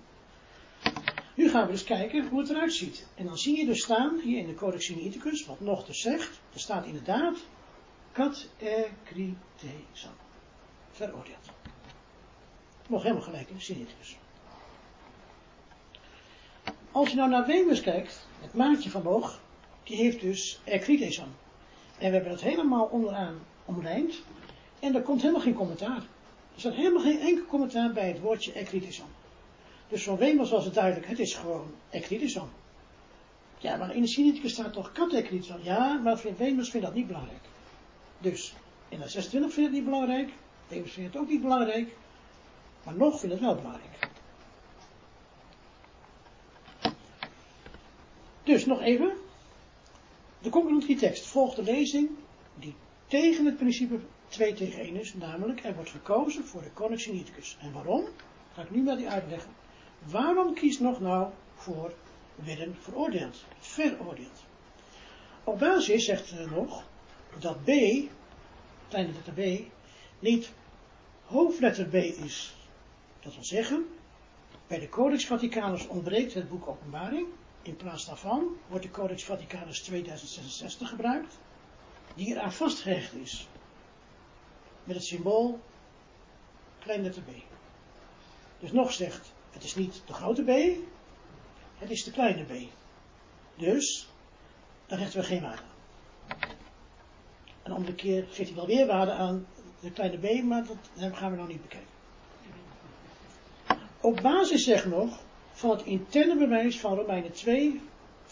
Nu 1.35 1.51
gaan 1.51 1.67
we 1.67 1.73
dus 1.73 1.85
kijken 1.85 2.29
hoe 2.29 2.41
het 2.41 2.51
eruit 2.51 2.73
ziet. 2.73 3.07
En 3.15 3.27
dan 3.27 3.39
zie 3.39 3.59
je 3.59 3.67
dus 3.67 3.83
staan, 3.83 4.21
hier 4.21 4.39
in 4.39 4.47
de 4.47 4.55
Codex 4.55 4.85
Sinaiticus, 4.85 5.47
wat 5.47 5.61
nog 5.61 5.87
dus 5.87 6.01
zegt. 6.01 6.41
Er 6.53 6.61
staat 6.61 6.87
inderdaad, 6.87 7.39
kat 8.13 8.49
ekritesan. 8.59 10.15
Veroordeeld. 10.91 11.51
Nog 12.89 13.03
helemaal 13.03 13.23
gelijk 13.23 13.49
in 13.49 13.61
Sinaiticus. 13.61 14.17
Als 16.93 17.11
je 17.11 17.17
nou 17.17 17.31
naar 17.31 17.47
Wemers 17.47 17.81
kijkt, 17.81 18.27
het 18.41 18.55
maatje 18.55 18.91
van 18.91 19.03
Boog, 19.03 19.41
die 19.83 19.97
heeft 19.97 20.21
dus 20.21 20.61
ekritesan. 20.65 21.29
En 21.99 22.09
we 22.09 22.15
hebben 22.15 22.31
dat 22.31 22.41
helemaal 22.41 22.85
onderaan 22.85 23.39
omlijnd. 23.65 24.23
En 24.81 24.95
er 24.95 25.03
komt 25.03 25.21
helemaal 25.21 25.43
geen 25.43 25.55
commentaar. 25.55 26.03
Er 26.55 26.61
staat 26.61 26.75
helemaal 26.75 27.03
geen 27.03 27.21
enkel 27.21 27.45
commentaar 27.45 27.93
bij 27.93 28.09
het 28.09 28.21
woordje 28.21 28.53
ekritesan. 28.53 29.09
Dus 29.89 30.03
van 30.03 30.17
Wemers 30.17 30.51
was 30.51 30.65
het 30.65 30.75
duidelijk, 30.75 31.07
het 31.07 31.19
is 31.19 31.35
gewoon 31.35 31.75
ekritisan. 31.91 32.49
Ja, 33.59 33.77
maar 33.77 33.95
in 33.95 34.03
de 34.03 34.09
Sinaiticus 34.09 34.53
staat 34.53 34.73
toch 34.73 34.93
katekritisan. 34.93 35.63
Ja, 35.63 35.95
maar 35.95 36.21
Wemers 36.37 36.71
vindt 36.71 36.87
dat 36.87 36.95
niet 36.95 37.07
belangrijk. 37.07 37.43
Dus, 38.19 38.55
in 38.89 38.99
de 38.99 39.09
26 39.09 39.53
vindt 39.53 39.71
het 39.71 39.79
niet 39.79 39.91
belangrijk. 39.91 40.33
Wemers 40.69 40.93
vindt 40.93 41.13
het 41.13 41.23
ook 41.23 41.29
niet 41.29 41.43
belangrijk. 41.43 41.97
Maar 42.85 42.95
nog 42.95 43.19
vindt 43.19 43.35
het 43.35 43.45
wel 43.45 43.55
belangrijk. 43.55 44.09
Dus 48.45 48.67
nog 48.67 48.81
even. 48.81 49.13
De 50.43 50.51
conclusie 50.51 50.97
tekst 50.97 51.27
volgt 51.27 51.57
de 51.57 51.63
lezing 51.63 52.11
die 52.55 52.75
tegen 53.07 53.45
het 53.45 53.57
principe 53.57 53.99
2 54.29 54.55
tegen 54.55 54.81
1 54.81 54.97
is, 54.97 55.15
namelijk 55.15 55.65
er 55.65 55.75
wordt 55.75 55.91
gekozen 55.91 56.45
voor 56.45 56.63
de 56.63 56.73
Codex 56.73 57.03
Sinaiticus. 57.03 57.57
En 57.61 57.73
waarom? 57.73 58.05
Ga 58.55 58.63
ik 58.63 58.71
nu 58.71 58.83
met 58.83 59.01
u 59.01 59.07
uitleggen. 59.07 59.51
Waarom 59.99 60.55
kiest 60.55 60.81
nog 60.81 61.01
nou 61.01 61.33
voor 61.55 61.95
werden 62.35 62.77
veroordeeld? 62.81 63.45
Veroordeeld. 63.59 64.45
Op 65.45 65.59
basis 65.59 66.05
zegt 66.05 66.27
ze 66.27 66.47
nog 66.51 66.85
dat 67.39 67.65
B, 67.65 67.71
kleine 68.89 69.13
letter 69.13 69.33
B, 69.33 69.71
niet 70.19 70.53
hoofdletter 71.25 71.87
B 71.87 71.95
is. 71.95 72.55
Dat 73.21 73.35
wil 73.35 73.45
zeggen, 73.45 73.87
bij 74.67 74.79
de 74.79 74.89
Codex 74.89 75.27
Vaticanus 75.27 75.87
ontbreekt 75.87 76.35
het 76.35 76.49
boek 76.49 76.69
Openbaring. 76.69 77.27
In 77.63 77.77
plaats 77.77 78.07
daarvan 78.07 78.57
wordt 78.69 78.85
de 78.85 78.91
Codex 78.91 79.25
Vaticanus 79.25 79.81
2066 79.81 80.89
gebruikt, 80.89 81.39
die 82.15 82.27
eraan 82.27 82.53
vastgehecht 82.53 83.15
is. 83.15 83.49
Met 84.85 84.97
het 84.97 85.05
symbool 85.05 85.61
kleine 86.79 87.05
letter 87.05 87.23
B. 87.23 87.31
Dus 88.61 88.73
nog 88.73 88.93
zegt 88.93 89.33
het 89.51 89.65
is 89.65 89.75
niet 89.75 90.03
de 90.07 90.13
grote 90.13 90.43
B, 90.43 90.79
het 91.79 91.91
is 91.91 92.05
de 92.05 92.11
kleine 92.11 92.45
b. 92.45 92.53
Dus, 93.57 94.09
daar 94.87 94.99
hechten 94.99 95.21
we 95.21 95.27
geen 95.27 95.43
waarde 95.43 95.63
aan. 95.63 96.49
En 97.63 97.73
om 97.73 97.85
de 97.85 97.95
keer 97.95 98.27
geeft 98.31 98.49
hij 98.49 98.55
wel 98.55 98.67
weer 98.67 98.87
waarde 98.87 99.13
aan 99.13 99.47
de 99.81 99.91
kleine 99.91 100.19
b, 100.19 100.43
maar 100.43 100.65
dat 100.95 101.17
gaan 101.17 101.31
we 101.31 101.37
nog 101.37 101.49
niet 101.49 101.63
bekijken. 101.63 101.93
Op 104.01 104.21
basis, 104.23 104.65
zeg 104.65 104.87
nog, 104.87 105.19
van 105.53 105.71
het 105.71 105.83
interne 105.83 106.37
bewijs 106.37 106.81
van 106.81 106.95
Romeinen 106.95 107.33
2, 107.33 107.81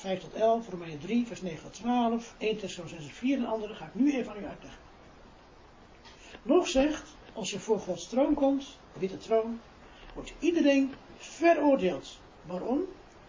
5 0.03 0.21
tot 0.21 0.35
11, 0.35 0.69
Romeinen 0.69 0.99
3, 0.99 1.27
vers 1.27 1.43
9 1.43 1.63
tot 1.63 1.73
12, 1.73 2.35
1 2.39 2.59
Thessalonians 2.59 3.05
6 3.05 3.13
4 3.13 3.39
en 3.39 3.45
andere, 3.45 3.75
ga 3.75 3.87
ik 3.87 3.95
nu 3.95 4.13
even 4.13 4.33
aan 4.33 4.43
u 4.43 4.47
uitleggen. 4.47 4.81
Nog 6.43 6.69
zegt, 6.69 7.17
als 7.33 7.51
je 7.51 7.59
voor 7.59 7.79
Gods 7.79 8.09
troon 8.09 8.35
komt, 8.35 8.79
witte 8.93 9.19
troon, 9.19 9.61
wordt 10.15 10.33
iedereen 10.39 10.95
veroordeeld. 11.17 12.19
Waarom? 12.47 12.81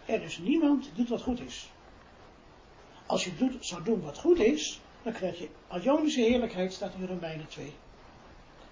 Er 0.05 0.21
is 0.21 0.37
niemand 0.37 0.83
die 0.83 0.93
doet 0.93 1.09
wat 1.09 1.21
goed 1.21 1.39
is. 1.39 1.69
Als 3.05 3.23
je 3.23 3.35
doet, 3.35 3.65
zou 3.65 3.83
doen 3.83 4.01
wat 4.01 4.19
goed 4.19 4.39
is, 4.39 4.81
dan 5.03 5.13
krijg 5.13 5.39
je 5.39 5.49
Ionische 5.81 6.21
heerlijkheid, 6.21 6.73
staat 6.73 6.93
in 6.93 7.07
Romeinen 7.07 7.47
2. 7.47 7.73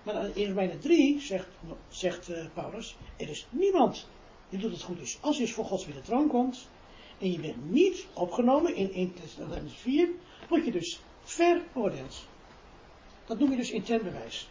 Maar 0.04 0.38
in 0.38 0.48
Romeinen 0.48 0.80
3 0.80 1.20
zegt, 1.20 1.48
zegt 1.90 2.30
uh, 2.30 2.46
Paulus, 2.54 2.96
er 3.18 3.30
is 3.30 3.48
niemand 3.50 4.08
die 4.50 4.60
doet 4.60 4.72
het 4.72 4.82
goed 4.82 5.02
is. 5.02 5.18
Als 5.22 5.38
je 5.38 5.44
dus 5.44 5.54
voor 5.54 5.66
Gods 5.66 5.86
willen 5.86 6.04
troon 6.04 6.28
komt, 6.28 6.68
en 7.22 7.32
je 7.32 7.40
bent 7.40 7.72
niet 7.72 8.06
opgenomen 8.14 8.76
in 8.76 8.94
1 8.94 9.14
Thessalonians 9.14 9.74
4, 9.74 10.10
word 10.50 10.66
je 10.66 10.72
dus 10.72 11.02
veroordeeld. 11.24 12.26
Dat 13.26 13.40
noem 13.40 13.52
je 13.52 13.58
dus 13.58 13.72
intern 13.72 14.04
bewijs. 14.04 14.50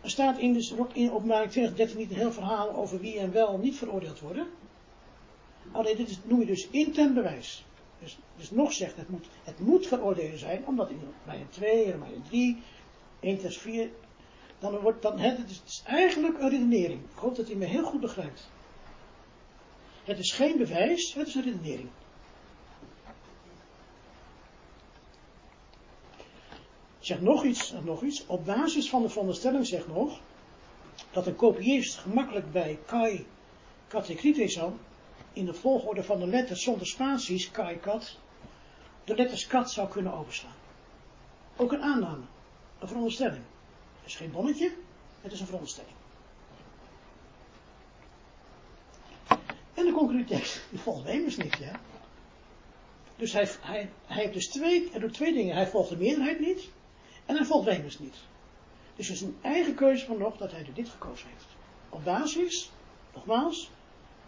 Er 0.00 0.10
staat 0.10 0.38
in, 0.38 0.52
de, 0.52 0.86
in 0.92 1.12
openbaring 1.12 1.50
2013 1.50 1.98
niet 1.98 2.10
een 2.10 2.16
heel 2.16 2.32
verhaal 2.32 2.74
over 2.74 3.00
wie 3.00 3.18
en 3.18 3.32
wel 3.32 3.58
niet 3.58 3.76
veroordeeld 3.76 4.20
worden. 4.20 4.46
Alleen 5.72 5.96
dit 5.96 6.18
noem 6.24 6.40
je 6.40 6.46
dus 6.46 6.68
intern 6.70 7.14
bewijs. 7.14 7.64
Dus, 7.98 8.18
dus 8.36 8.50
nog 8.50 8.72
zegt, 8.72 8.96
het 8.96 9.08
moet, 9.08 9.26
het 9.42 9.58
moet 9.58 9.86
veroordelen 9.86 10.38
zijn, 10.38 10.66
omdat 10.66 10.90
in 10.90 11.00
een 11.26 11.48
2, 11.48 11.92
een 11.92 12.22
3, 12.28 12.62
1 13.20 13.40
vers 13.40 13.58
4, 13.58 13.90
dan 14.58 14.78
wordt 14.78 15.02
dan, 15.02 15.18
het, 15.18 15.38
het 15.38 15.62
is 15.66 15.82
eigenlijk 15.86 16.40
een 16.40 16.50
redenering. 16.50 17.00
Ik 17.00 17.18
hoop 17.18 17.36
dat 17.36 17.50
u 17.50 17.56
me 17.56 17.64
heel 17.64 17.84
goed 17.84 18.00
begrijpt. 18.00 18.50
Het 20.04 20.18
is 20.18 20.32
geen 20.32 20.58
bewijs, 20.58 21.14
het 21.14 21.26
is 21.26 21.34
een 21.34 21.42
redenering. 21.42 21.90
Zeg 26.98 27.20
nog 27.20 27.44
iets, 27.44 27.74
nog 27.84 28.02
iets. 28.02 28.26
Op 28.26 28.44
basis 28.44 28.88
van 28.88 29.02
de 29.02 29.08
veronderstelling 29.08 29.66
zegt 29.66 29.88
nog 29.88 30.20
dat 31.10 31.26
een 31.26 31.36
kopiist 31.36 31.98
gemakkelijk 31.98 32.52
bij 32.52 32.78
kai 32.86 33.26
katekritesan 33.88 34.78
in 35.32 35.44
de 35.44 35.54
volgorde 35.54 36.02
van 36.02 36.18
de 36.18 36.26
letters 36.26 36.62
zonder 36.62 36.86
spaties, 36.86 37.50
kai 37.50 37.78
kat, 37.78 38.18
de 39.04 39.14
letters 39.14 39.46
kat 39.46 39.70
zou 39.70 39.88
kunnen 39.88 40.12
overslaan. 40.12 40.54
Ook 41.56 41.72
een 41.72 41.82
aanname, 41.82 42.24
een 42.78 42.88
veronderstelling. 42.88 43.42
Het 44.00 44.10
is 44.10 44.16
geen 44.16 44.30
bonnetje, 44.30 44.74
het 45.20 45.32
is 45.32 45.40
een 45.40 45.46
veronderstelling. 45.46 46.01
De 49.92 49.98
concrete 49.98 50.34
tekst, 50.34 50.60
die 50.70 50.78
volgt 50.78 51.04
niet, 51.36 51.56
ja. 51.58 51.80
Dus 53.16 53.32
hij, 53.32 53.48
hij, 53.60 53.90
hij 54.06 54.22
heeft 54.22 54.32
dus 54.32 54.48
twee, 54.48 54.88
hij 54.90 55.00
doet 55.00 55.12
twee 55.12 55.32
dingen. 55.32 55.54
Hij 55.54 55.66
volgt 55.66 55.88
de 55.88 55.96
meerderheid 55.96 56.40
niet. 56.40 56.68
En 57.26 57.36
hij 57.36 57.44
volgt 57.44 57.64
Wemers 57.64 57.98
niet. 57.98 58.16
Dus 58.96 59.08
het 59.08 59.16
is 59.16 59.22
een 59.22 59.38
eigen 59.42 59.74
keuze 59.74 60.06
van 60.06 60.18
nog 60.18 60.36
dat 60.36 60.50
hij 60.50 60.70
dit 60.74 60.88
gekozen 60.88 61.28
heeft. 61.28 61.46
Op 61.88 62.04
basis, 62.04 62.70
nogmaals, 63.14 63.70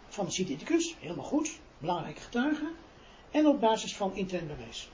van 0.07 0.25
de 0.25 0.95
helemaal 0.99 1.25
goed, 1.25 1.59
belangrijke 1.77 2.21
getuige. 2.21 2.71
En 3.31 3.47
op 3.47 3.59
basis 3.59 3.95
van 3.95 4.15
intern 4.15 4.47
bewijs. 4.47 4.89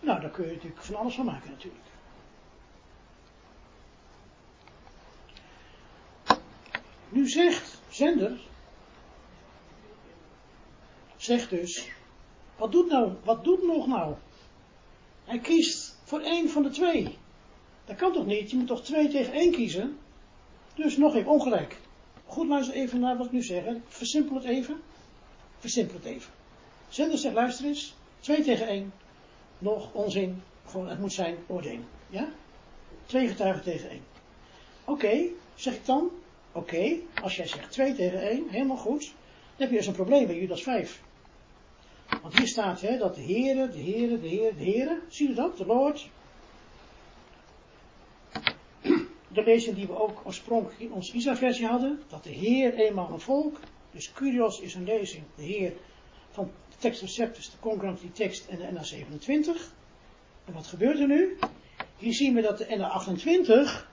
Nou, 0.00 0.20
daar 0.20 0.30
kun 0.30 0.46
je 0.46 0.52
natuurlijk 0.52 0.82
van 0.82 0.94
alles 0.94 1.14
van 1.14 1.24
maken 1.24 1.50
natuurlijk. 1.50 1.84
Nu 7.08 7.28
zegt 7.28 7.80
zender, 7.88 8.48
zegt 11.22 11.50
dus, 11.50 11.88
wat 12.56 12.72
doet 12.72 12.88
nou, 12.88 13.12
wat 13.24 13.44
doet 13.44 13.62
nog 13.62 13.86
nou? 13.86 14.14
Hij 15.24 15.38
kiest 15.38 15.98
voor 16.04 16.20
één 16.20 16.50
van 16.50 16.62
de 16.62 16.70
twee. 16.70 17.18
Dat 17.84 17.96
kan 17.96 18.12
toch 18.12 18.26
niet? 18.26 18.50
Je 18.50 18.56
moet 18.56 18.66
toch 18.66 18.84
twee 18.84 19.08
tegen 19.08 19.32
één 19.32 19.52
kiezen? 19.52 19.98
Dus 20.74 20.96
nog 20.96 21.14
even, 21.14 21.30
ongelijk. 21.30 21.76
Goed 22.26 22.48
luister 22.48 22.74
even 22.74 23.00
naar 23.00 23.16
wat 23.16 23.26
ik 23.26 23.32
nu 23.32 23.42
zeg. 23.42 23.64
Versimpel 23.88 24.36
het 24.36 24.44
even. 24.44 24.80
Versimpel 25.58 25.94
het 25.94 26.04
even. 26.04 26.32
Zender 26.88 27.18
zegt, 27.18 27.34
luister 27.34 27.66
eens. 27.66 27.94
Twee 28.20 28.42
tegen 28.42 28.66
één. 28.66 28.92
Nog 29.58 29.92
onzin. 29.92 30.42
Gewoon, 30.66 30.88
het 30.88 31.00
moet 31.00 31.12
zijn 31.12 31.36
oordeel. 31.46 31.80
Ja? 32.08 32.28
Twee 33.06 33.28
getuigen 33.28 33.62
tegen 33.62 33.90
één. 33.90 34.04
Oké, 34.84 35.22
zeg 35.54 35.74
ik 35.74 35.86
dan. 35.86 36.10
Oké, 36.52 36.96
als 37.22 37.36
jij 37.36 37.46
zegt 37.46 37.70
twee 37.70 37.94
tegen 37.94 38.20
één, 38.20 38.48
helemaal 38.48 38.76
goed. 38.76 39.00
Dan 39.00 39.10
heb 39.56 39.70
je 39.70 39.76
dus 39.76 39.86
een 39.86 39.92
probleem 39.92 40.26
bij 40.26 40.38
Judas 40.38 40.62
5. 40.62 41.00
Want 42.20 42.36
hier 42.36 42.48
staat 42.48 42.80
hè, 42.80 42.98
dat 42.98 43.14
de 43.14 43.22
Heere, 43.22 43.68
de 43.68 43.82
Heere, 43.82 44.20
de 44.20 44.28
Heere, 44.28 44.56
de 44.56 44.64
Heere, 44.64 45.00
zie 45.08 45.28
je 45.28 45.34
dat? 45.34 45.56
De 45.56 45.66
Lord. 45.66 46.08
De 49.28 49.42
lezing 49.44 49.76
die 49.76 49.86
we 49.86 49.98
ook 49.98 50.20
oorspronkelijk 50.24 50.80
in 50.80 50.92
onze 50.92 51.12
Isa-versie 51.12 51.66
hadden, 51.66 52.02
dat 52.08 52.24
de 52.24 52.30
Heer 52.30 52.74
eenmaal 52.74 53.10
een 53.12 53.20
volk, 53.20 53.58
dus 53.90 54.12
Curios 54.12 54.60
is 54.60 54.74
een 54.74 54.84
lezing, 54.84 55.22
de 55.34 55.42
Heer 55.42 55.72
van 56.30 56.50
de 56.68 56.76
tekst 56.78 57.00
Receptus, 57.00 57.50
de 57.50 57.58
concurrentie 57.60 58.12
tekst 58.12 58.48
en 58.48 58.58
de 58.58 58.68
NA27. 58.68 59.60
En 60.44 60.52
wat 60.52 60.66
gebeurt 60.66 60.98
er 60.98 61.06
nu? 61.06 61.36
Hier 61.96 62.14
zien 62.14 62.34
we 62.34 62.40
dat 62.40 62.58
de 62.58 62.66
NA28 62.66 63.88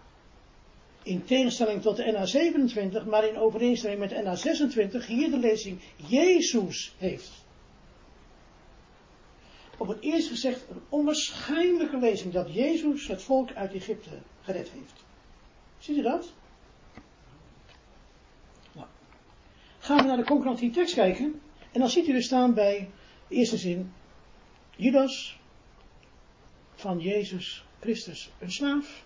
in 1.04 1.26
tegenstelling 1.26 1.82
tot 1.82 1.96
de 1.96 2.04
NA27, 2.04 3.08
maar 3.08 3.28
in 3.28 3.38
overeenstemming 3.38 4.00
met 4.00 4.10
de 4.10 4.24
NA26, 4.24 5.08
hier 5.08 5.30
de 5.30 5.38
lezing 5.38 5.80
Jezus 5.96 6.94
heeft. 6.98 7.46
Op 9.78 9.88
het 9.88 10.02
eerst 10.02 10.28
gezegd 10.28 10.70
een 10.70 10.82
onwaarschijnlijke 10.90 11.98
lezing 11.98 12.34
dat 12.34 12.54
Jezus 12.54 13.08
het 13.08 13.24
volk 13.24 13.54
uit 13.54 13.74
Egypte 13.74 14.10
gered 14.42 14.70
heeft. 14.70 15.06
Ziet 15.78 15.98
u 15.98 16.02
dat? 16.02 16.34
Nou. 18.72 18.88
Gaan 19.80 19.98
we 19.98 20.04
naar 20.04 20.18
de 20.18 20.24
concurrentie 20.24 20.72
tekst 20.72 20.94
kijken. 20.94 21.42
En 21.72 21.80
dan 21.80 21.90
ziet 21.90 22.08
u 22.08 22.16
er 22.16 22.24
staan 22.24 22.54
bij 22.54 22.90
de 23.28 23.36
eerste 23.36 23.58
zin. 23.58 23.92
Judas 24.76 25.40
van 26.76 27.00
Jezus 27.00 27.66
Christus 27.80 28.32
een 28.40 28.52
slaaf. 28.52 29.06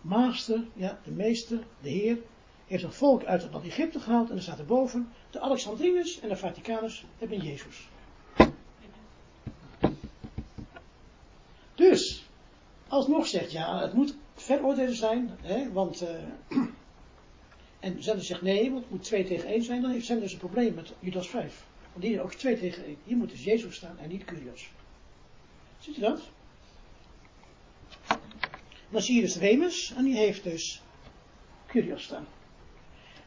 Master, 0.00 0.66
ja, 0.74 1.00
de 1.04 1.10
meester, 1.10 1.58
de 1.80 1.88
Heer, 1.88 2.18
heeft 2.66 2.82
een 2.82 2.92
volk 2.92 3.24
uit 3.24 3.42
het 3.42 3.52
land 3.52 3.64
Egypte 3.64 4.00
gehaald. 4.00 4.30
En 4.30 4.36
er 4.36 4.42
staat 4.42 4.58
erboven, 4.58 5.12
de 5.30 5.40
Alexandrinus 5.40 6.20
en 6.20 6.28
de 6.28 6.36
Vaticanus 6.36 7.04
hebben 7.18 7.40
Jezus. 7.40 7.88
Dus, 11.74 12.24
alsnog 12.98 13.26
zegt, 13.26 13.52
ja, 13.52 13.80
het 13.80 13.92
moet 13.92 14.16
veroordelen 14.34 14.96
zijn, 14.96 15.30
hè, 15.42 15.72
want, 15.72 16.02
uh, 16.02 16.08
en 17.80 18.02
Zender 18.02 18.24
zegt 18.24 18.42
nee, 18.42 18.70
want 18.70 18.82
het 18.82 18.90
moet 18.90 19.02
2 19.02 19.24
tegen 19.24 19.48
1 19.48 19.62
zijn, 19.62 19.82
dan 19.82 19.90
heeft 19.90 20.06
Zender 20.06 20.24
dus 20.24 20.32
een 20.32 20.38
probleem 20.38 20.74
met 20.74 20.92
Judas 21.00 21.28
5. 21.28 21.66
Want 21.92 22.04
hier 22.04 22.22
ook 22.22 22.34
2 22.34 22.58
tegen 22.58 22.84
1. 22.84 22.96
Hier 23.04 23.16
moet 23.16 23.30
dus 23.30 23.44
Jezus 23.44 23.76
staan 23.76 23.98
en 23.98 24.08
niet 24.08 24.24
Curios. 24.24 24.70
Ziet 25.78 25.96
u 25.96 26.00
dat? 26.00 26.20
Dan 28.90 29.02
zie 29.02 29.14
je 29.14 29.20
dus 29.20 29.36
Remus 29.36 29.92
en 29.96 30.04
die 30.04 30.16
heeft 30.16 30.42
dus 30.42 30.82
Curios 31.66 32.02
staan. 32.02 32.26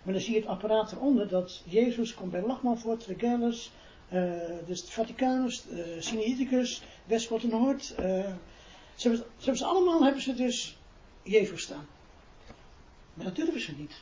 Maar 0.04 0.14
dan 0.14 0.22
zie 0.22 0.34
je 0.34 0.40
het 0.40 0.50
apparaat 0.50 0.92
eronder 0.92 1.28
dat 1.28 1.64
Jezus 1.66 2.14
komt 2.14 2.32
bij 2.32 2.42
Lachman 2.42 2.80
voor, 2.80 2.98
Tregellis, 2.98 3.72
uh, 4.14 4.34
dus 4.66 4.84
Vaticanus, 4.84 5.66
uh, 5.72 5.86
Sinaiticus, 6.00 6.82
Westport 7.06 7.44
Noord. 7.44 7.96
Uh, 8.00 8.34
ze, 9.02 9.08
hebben, 9.10 9.28
ze 9.38 9.56
ze 9.56 9.66
allemaal 9.66 10.04
hebben 10.04 10.22
ze 10.22 10.34
dus 10.34 10.78
Jezus 11.24 11.62
staan. 11.62 11.88
Maar 13.14 13.26
dat 13.26 13.36
durven 13.36 13.62
ze 13.62 13.72
niet. 13.72 14.02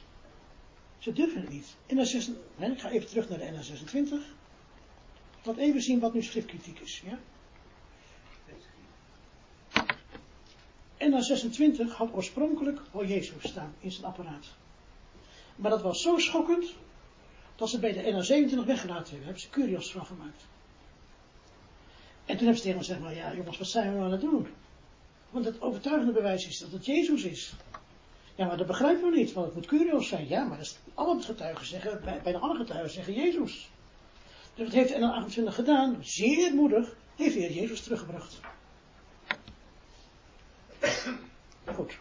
Ze 0.97 1.13
durven 1.13 1.41
het 1.41 1.49
niet. 1.49 1.75
NA6, 1.88 2.29
nee, 2.55 2.71
ik 2.71 2.79
ga 2.79 2.89
even 2.89 3.07
terug 3.07 3.29
naar 3.29 3.39
de 3.39 3.45
NA26. 3.45 4.13
Laat 5.43 5.57
even 5.57 5.81
zien 5.81 5.99
wat 5.99 6.13
nu 6.13 6.21
schriftkritiek 6.21 6.79
is. 6.79 7.03
Ja? 7.05 7.19
NA26 10.97 11.95
had 11.95 12.13
oorspronkelijk 12.13 12.79
Hoor 12.91 13.05
Jezus 13.05 13.49
staan 13.49 13.75
in 13.79 13.91
zijn 13.91 14.05
apparaat. 14.05 14.47
Maar 15.55 15.71
dat 15.71 15.81
was 15.81 16.01
zo 16.01 16.17
schokkend 16.17 16.73
dat 17.55 17.69
ze 17.69 17.79
bij 17.79 17.93
de 17.93 18.01
NA27 18.01 18.65
weggelaten 18.65 19.09
hebben. 19.09 19.23
Hebben 19.23 19.41
ze 19.41 19.49
Curios 19.49 19.91
van 19.91 20.05
gemaakt. 20.05 20.47
En 22.25 22.38
toen 22.38 22.45
hebben 22.45 22.55
ze 22.55 22.63
tegen 22.63 22.79
gezegd, 22.79 22.99
maar 22.99 23.15
ja 23.15 23.35
jongens, 23.35 23.57
wat 23.57 23.67
zijn 23.67 23.88
we 23.88 23.93
nou 23.93 24.05
aan 24.05 24.12
het 24.12 24.21
doen? 24.21 24.47
Want 25.29 25.45
het 25.45 25.61
overtuigende 25.61 26.13
bewijs 26.13 26.47
is 26.47 26.57
dat 26.57 26.71
het 26.71 26.85
Jezus 26.85 27.23
is. 27.23 27.53
Ja, 28.35 28.45
maar 28.45 28.57
dat 28.57 28.67
begrijpen 28.67 29.11
we 29.11 29.17
niet, 29.17 29.33
want 29.33 29.45
het 29.45 29.55
moet 29.55 29.65
Curios 29.65 30.07
zijn. 30.07 30.27
Ja, 30.27 30.43
maar 30.43 30.71
alle 30.93 31.21
getuigen 31.21 31.65
zeggen, 31.65 32.01
bijna 32.23 32.39
alle 32.39 32.55
getuigen 32.55 32.91
zeggen 32.91 33.13
Jezus. 33.13 33.69
Dus 34.55 34.65
wat 34.65 34.73
heeft 34.73 34.93
NA28 34.93 35.53
gedaan? 35.53 35.97
Zeer 36.01 36.53
moedig 36.53 36.95
heeft 37.15 37.35
hij 37.35 37.53
Jezus 37.53 37.81
teruggebracht. 37.81 38.39
Goed. 41.65 41.97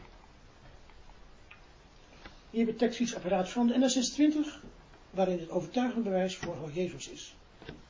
Hier 2.51 2.65
hebben 2.65 2.77
tekstfietsapparaat 2.77 3.49
van 3.49 3.67
de 3.67 3.75
NS26, 3.75 4.67
waarin 5.11 5.39
het 5.39 5.51
overtuigend 5.51 6.05
bewijs 6.05 6.37
voor 6.37 6.57
hoe 6.57 6.73
Jezus 6.73 7.09
is. 7.09 7.35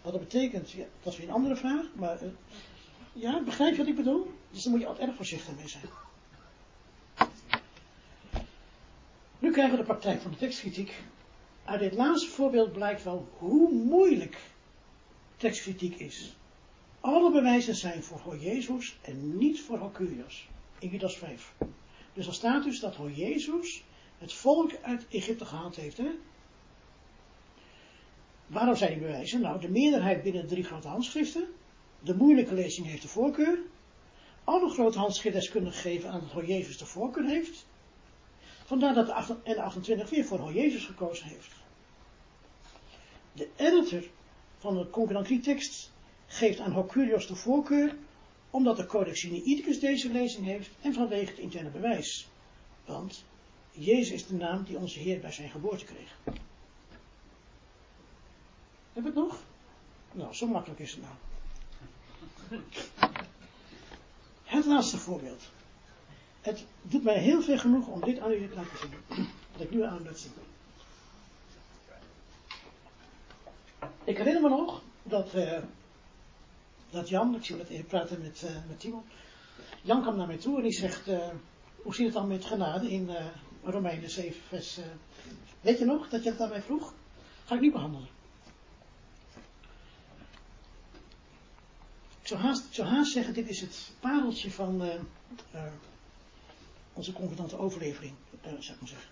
Wat 0.02 0.12
dat 0.12 0.20
betekent, 0.20 0.70
ja, 0.70 0.84
dat 1.02 1.12
is 1.12 1.18
weer 1.18 1.28
een 1.28 1.34
andere 1.34 1.56
vraag, 1.56 1.86
maar 1.94 2.22
uh, 2.22 2.28
ja, 3.12 3.42
begrijp 3.42 3.70
je 3.72 3.78
wat 3.78 3.86
ik 3.86 3.96
bedoel? 3.96 4.30
Dus 4.50 4.62
daar 4.62 4.72
moet 4.72 4.80
je 4.80 4.86
altijd 4.86 5.08
erg 5.08 5.16
voorzichtig 5.16 5.56
mee 5.56 5.68
zijn. 5.68 5.84
Nu 9.38 9.52
krijgen 9.52 9.72
we 9.72 9.80
de 9.80 9.86
praktijk 9.86 10.20
van 10.20 10.30
de 10.30 10.36
tekstkritiek. 10.36 11.02
Uit 11.64 11.80
dit 11.80 11.94
laatste 11.94 12.30
voorbeeld 12.30 12.72
blijkt 12.72 13.04
wel 13.04 13.28
hoe 13.38 13.72
moeilijk 13.72 14.40
tekstkritiek 15.36 15.94
is. 15.94 16.36
Alle 17.00 17.32
bewijzen 17.32 17.74
zijn 17.74 18.02
voor 18.02 18.18
Hoor 18.18 18.38
Jezus 18.38 18.98
en 19.02 19.36
niet 19.36 19.60
voor 19.60 19.78
Hoor 19.78 19.92
Curios. 19.92 20.48
In 20.78 20.88
Judas 20.88 21.16
5. 21.16 21.54
Dus 22.12 22.26
er 22.26 22.34
staat 22.34 22.64
dus 22.64 22.80
dat 22.80 22.96
Hoor 22.96 23.10
Jezus 23.10 23.84
het 24.18 24.32
volk 24.32 24.72
uit 24.82 25.06
Egypte 25.08 25.44
gehaald 25.44 25.76
heeft. 25.76 25.96
Hè? 25.96 26.10
Waarom 28.46 28.76
zijn 28.76 28.92
die 28.92 29.00
bewijzen? 29.00 29.40
Nou, 29.40 29.60
de 29.60 29.68
meerderheid 29.68 30.22
binnen 30.22 30.46
drie 30.46 30.64
grote 30.64 30.88
handschriften. 30.88 31.48
De 32.00 32.14
moeilijke 32.14 32.54
lezing 32.54 32.86
heeft 32.86 33.02
de 33.02 33.08
voorkeur. 33.08 33.58
Alle 34.44 34.70
grote 34.70 35.48
kunnen 35.50 35.72
geven 35.72 36.10
aan 36.10 36.20
dat 36.20 36.30
Hoor 36.30 36.46
Jezus 36.46 36.78
de 36.78 36.86
voorkeur 36.86 37.24
heeft. 37.24 37.66
Vandaar 38.64 38.94
dat 38.94 39.06
de 39.06 39.36
N28 39.54 40.08
weer 40.08 40.24
voor 40.24 40.38
Hoor 40.38 40.52
Jezus 40.52 40.84
gekozen 40.84 41.26
heeft. 41.26 41.52
De 43.32 43.48
editor 43.56 44.02
van 44.58 44.78
de 44.78 44.90
concurrentie-tekst 44.90 45.92
geeft 46.26 46.60
aan 46.60 46.72
Hocurios 46.72 47.26
de 47.26 47.36
voorkeur, 47.36 47.96
omdat 48.50 48.76
de 48.76 48.86
Codex 48.86 49.20
Sinaiticus 49.20 49.80
deze 49.80 50.10
lezing 50.10 50.46
heeft 50.46 50.70
en 50.80 50.92
vanwege 50.92 51.30
het 51.30 51.38
interne 51.38 51.70
bewijs. 51.70 52.28
Want 52.84 53.24
Jezus 53.70 54.10
is 54.10 54.26
de 54.26 54.34
naam 54.34 54.64
die 54.64 54.78
onze 54.78 54.98
Heer 54.98 55.20
bij 55.20 55.32
zijn 55.32 55.50
geboorte 55.50 55.84
kreeg. 55.84 56.18
Heb 58.92 59.04
het 59.04 59.14
nog? 59.14 59.42
Nou, 60.12 60.34
zo 60.34 60.46
makkelijk 60.46 60.80
is 60.80 60.90
het 60.90 61.02
nou. 61.02 61.14
Het 64.44 64.66
laatste 64.66 64.98
voorbeeld. 64.98 65.42
Het 66.40 66.64
doet 66.82 67.04
mij 67.04 67.18
heel 67.18 67.42
veel 67.42 67.58
genoeg 67.58 67.86
om 67.86 68.00
dit 68.00 68.18
aan 68.18 68.30
u 68.30 68.48
te 68.48 68.54
laten 68.54 68.78
zien. 68.78 69.26
Wat 69.52 69.62
ik 69.62 69.70
nu 69.70 69.84
aan 69.84 70.02
laat 70.04 70.18
zien. 70.18 70.32
Ik 74.04 74.16
herinner 74.16 74.42
me 74.42 74.48
nog 74.48 74.82
dat, 75.02 75.34
uh, 75.34 75.58
dat 76.90 77.08
Jan, 77.08 77.34
ik 77.34 77.44
zie 77.44 77.56
het 77.56 77.68
even 77.68 77.86
praten 77.86 78.20
met, 78.22 78.42
uh, 78.44 78.50
met 78.68 78.80
Timon. 78.80 79.02
Jan 79.82 80.02
kwam 80.02 80.16
naar 80.16 80.26
mij 80.26 80.36
toe 80.36 80.56
en 80.56 80.62
die 80.62 80.72
zegt, 80.72 81.08
uh, 81.08 81.28
hoe 81.82 81.94
zit 81.94 82.04
het 82.04 82.14
dan 82.14 82.28
met 82.28 82.44
genade 82.44 82.90
in 82.90 83.10
Romeinen 83.62 84.10
7 84.10 84.40
vers... 84.48 84.78
weet 85.60 85.78
je 85.78 85.84
nog 85.84 86.08
dat 86.08 86.22
je 86.22 86.28
het 86.28 86.38
daarbij 86.38 86.62
vroeg? 86.62 86.92
Ga 87.44 87.54
ik 87.54 87.60
niet 87.60 87.72
behandelen. 87.72 88.08
Zou 92.28 92.40
haast, 92.40 92.64
ik 92.66 92.74
zou 92.74 92.88
haast 92.88 93.12
zeggen, 93.12 93.34
dit 93.34 93.48
is 93.48 93.60
het 93.60 93.92
pareltje 94.00 94.50
van 94.50 94.82
onze 96.92 97.12
confidante 97.12 97.58
overlevering, 97.58 98.12
zou 98.42 98.56
ik 98.56 98.80
maar 98.80 98.88
zeggen. 98.88 99.10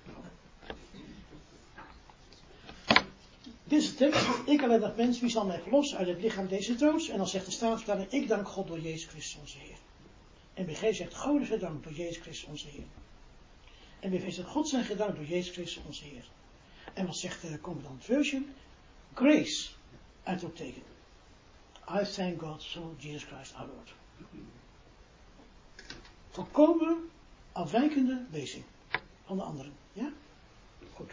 Dit 3.64 3.82
is 3.82 3.88
de 3.88 3.94
tekst. 3.94 4.26
Ik 4.46 4.62
alleen 4.62 4.80
dat 4.80 4.96
mens, 4.96 5.20
wie 5.20 5.30
zal 5.30 5.46
mij 5.46 5.60
verlossen 5.60 5.98
uit 5.98 6.08
het 6.08 6.20
lichaam 6.20 6.48
deze 6.48 6.76
doods? 6.76 7.08
En 7.08 7.16
dan 7.16 7.28
zegt 7.28 7.44
de 7.44 7.50
staatsvertaling, 7.50 8.10
ik 8.10 8.28
dank 8.28 8.48
God 8.48 8.66
door 8.66 8.80
Jezus 8.80 9.04
Christus 9.08 9.40
onze 9.40 9.58
Heer. 9.58 9.76
En 10.54 10.66
BG 10.66 10.94
zegt, 10.94 11.14
God 11.14 11.40
is 11.40 11.48
gedankt 11.48 11.84
door 11.84 11.92
Jezus 11.92 12.22
Christus 12.22 12.48
onze 12.48 12.68
Heer. 12.68 12.86
En 14.00 14.10
BV 14.10 14.32
zegt, 14.32 14.48
God 14.48 14.68
zijn 14.68 14.84
gedankt 14.84 15.16
door 15.16 15.26
Jezus 15.26 15.52
Christus 15.52 15.82
onze 15.86 16.04
Heer. 16.04 16.24
En 16.94 17.06
wat 17.06 17.16
zegt 17.16 17.42
de 17.42 17.60
Commandant 17.60 18.04
Version? 18.04 18.46
Grace, 19.14 19.68
uitroepteken. 20.22 20.82
I 21.88 22.04
thank 22.04 22.38
God 22.38 22.60
through 22.60 22.96
Jesus 22.98 23.24
Christ 23.24 23.54
our 23.58 23.66
Lord. 23.66 23.94
Volkomen 26.30 27.10
afwijkende 27.52 28.24
lezing 28.30 28.64
van 29.24 29.36
de 29.36 29.42
anderen. 29.42 29.72
Ja? 29.92 30.12
Goed. 30.94 31.10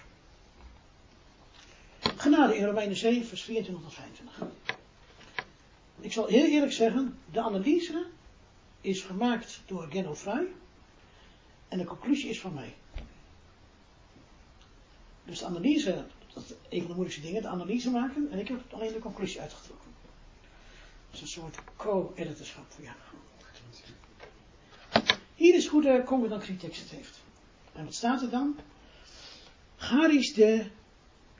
Genade 2.00 2.58
in 2.58 2.66
Romeinen 2.66 2.96
7, 2.96 3.28
vers 3.28 3.42
24 3.42 3.84
tot 3.84 3.94
25. 3.94 4.42
Ik 6.00 6.14
zal 6.14 6.28
heel 6.28 6.46
eerlijk 6.46 6.72
zeggen, 6.72 7.18
de 7.32 7.42
analyse 7.42 8.06
is 8.82 9.02
gemaakt 9.02 9.62
door 9.66 9.88
Genno 9.90 10.16
Frey 10.16 10.48
en 11.68 11.78
de 11.78 11.86
conclusie 11.86 12.30
is 12.30 12.40
van 12.40 12.54
mij. 12.54 12.76
Dus 15.26 15.40
de 15.40 15.46
analyse, 15.46 16.06
dat 16.34 16.44
is 16.44 16.50
een 16.50 16.80
van 16.80 16.88
de 16.88 16.94
moeilijkste 16.94 17.22
dingen, 17.22 17.42
de 17.42 17.48
analyse 17.48 17.90
maken 17.90 18.32
en 18.32 18.40
ik 18.40 18.48
heb 18.48 18.74
alleen 18.74 18.94
de 18.94 19.00
conclusie 19.00 19.42
uitgetrokken. 19.42 19.92
Is 21.13 21.21
een 21.21 21.28
soort 21.28 21.58
co-editorschap. 21.76 22.65
Ja. 22.82 22.95
Hier 25.36 25.56
is 25.56 25.67
hoe 25.67 25.82
de 25.82 26.04
concordant 26.06 26.60
tekst 26.60 26.82
het 26.82 26.89
heeft. 26.89 27.21
En 27.73 27.86
wat 27.86 27.93
staat 27.93 28.21
er 28.21 28.30
dan? 28.30 28.60
Garis 29.76 30.34
de 30.34 30.65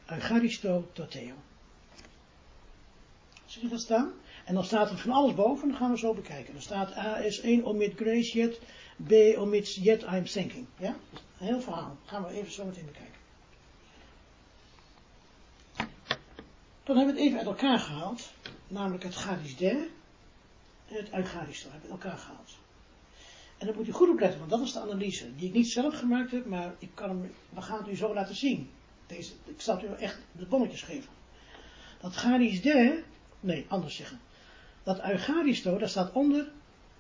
Agaristo 0.05 0.88
Toteo. 0.93 1.33
Zie 3.45 3.62
je 3.62 3.67
dat 3.67 3.81
staan? 3.81 4.13
En 4.45 4.53
dan 4.53 4.63
staat 4.63 4.89
er 4.89 4.97
van 4.97 5.12
alles 5.12 5.36
boven, 5.36 5.67
dan 5.67 5.77
gaan 5.77 5.91
we 5.91 5.97
zo 5.97 6.13
bekijken. 6.13 6.53
Dan 6.53 6.62
staat 6.62 6.97
A 6.97 7.17
is 7.17 7.39
1 7.39 7.65
omit 7.65 7.93
grace 7.95 8.38
yet, 8.38 8.59
B 9.07 9.38
omit 9.38 9.73
yet 9.75 10.01
I'm 10.01 10.25
thinking. 10.25 10.67
Ja? 10.77 10.95
Een 11.39 11.45
heel 11.45 11.62
verhaal. 11.62 11.97
Gaan 12.05 12.23
we 12.23 12.29
even 12.29 12.51
zo 12.51 12.65
meteen 12.65 12.86
bekijken. 12.86 13.12
Dan 16.83 16.97
hebben 16.97 17.15
we 17.15 17.21
het 17.21 17.29
even 17.29 17.38
uit 17.38 17.47
elkaar 17.47 17.79
gehaald. 17.79 18.31
Namelijk 18.73 19.03
het 19.03 19.15
Gadis 19.15 19.57
der 19.57 19.77
en 20.88 20.95
het 20.95 21.13
Eucharistor 21.13 21.71
hebben 21.71 21.89
elkaar 21.89 22.17
gehaald. 22.17 22.57
En 23.57 23.67
dan 23.67 23.75
moet 23.75 23.88
u 23.88 23.91
goed 23.91 24.09
opletten, 24.09 24.39
want 24.39 24.51
dat 24.51 24.62
is 24.62 24.73
de 24.73 24.79
analyse. 24.79 25.36
Die 25.36 25.47
ik 25.47 25.53
niet 25.53 25.71
zelf 25.71 25.97
gemaakt 25.97 26.31
heb, 26.31 26.45
maar 26.45 26.75
ik 26.79 26.89
kan 26.93 27.09
hem, 27.09 27.31
we 27.49 27.62
gaan 27.62 27.77
het 27.77 27.88
u 27.88 27.95
zo 27.95 28.13
laten 28.13 28.36
zien. 28.36 28.69
Deze, 29.07 29.33
ik 29.45 29.62
zal 29.62 29.75
het 29.75 29.86
u 29.86 30.03
echt 30.03 30.19
de 30.31 30.45
bonnetjes 30.45 30.81
geven. 30.81 31.09
Dat 32.01 32.17
Gadis 32.17 32.62
der, 32.62 33.03
nee, 33.39 33.65
anders 33.67 33.95
zeggen. 33.95 34.19
Dat 34.83 35.03
Eucharisto, 35.03 35.77
daar 35.77 35.89
staat 35.89 36.12
onder 36.12 36.51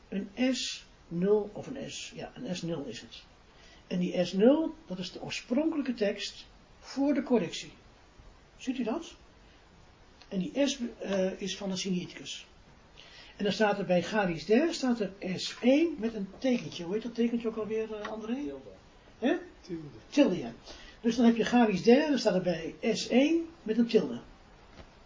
een 0.09 0.29
S0 0.55 1.53
of 1.53 1.67
een 1.67 1.91
S, 1.91 2.11
ja, 2.15 2.31
een 2.35 2.55
S0 2.55 2.87
is 2.87 3.01
het. 3.01 3.23
En 3.87 3.99
die 3.99 4.27
S0, 4.27 4.85
dat 4.87 4.99
is 4.99 5.11
de 5.11 5.21
oorspronkelijke 5.21 5.93
tekst 5.93 6.45
voor 6.79 7.13
de 7.13 7.23
correctie. 7.23 7.71
Ziet 8.57 8.77
u 8.77 8.83
dat? 8.83 9.15
En 10.33 10.39
die 10.39 10.67
S 10.67 10.79
uh, 10.79 11.41
is 11.41 11.57
van 11.57 11.71
een 11.71 11.77
Sinaiticus. 11.77 12.45
En 13.35 13.43
dan 13.43 13.53
staat 13.53 13.79
er 13.79 13.85
bij 13.85 14.03
Garis 14.03 14.45
der, 14.45 14.73
staat 14.73 14.99
er 14.99 15.11
S1 15.19 15.99
met 15.99 16.13
een 16.13 16.27
tekentje. 16.37 16.83
Hoe 16.83 16.93
heet 16.93 17.03
dat 17.03 17.15
tekentje 17.15 17.47
ook 17.47 17.57
alweer, 17.57 17.89
uh, 17.89 18.07
André? 18.07 18.33
Tilde. 19.19 19.39
Tilde. 19.61 19.81
Tilde, 20.09 20.37
ja. 20.37 20.51
Dus 21.01 21.15
dan 21.15 21.25
heb 21.25 21.35
je 21.35 21.45
Garis 21.45 21.83
der, 21.83 22.09
dan 22.09 22.19
staat 22.19 22.35
er 22.35 22.41
bij 22.41 22.73
S1 22.81 23.53
met 23.63 23.77
een 23.77 23.87
tilde. 23.87 24.19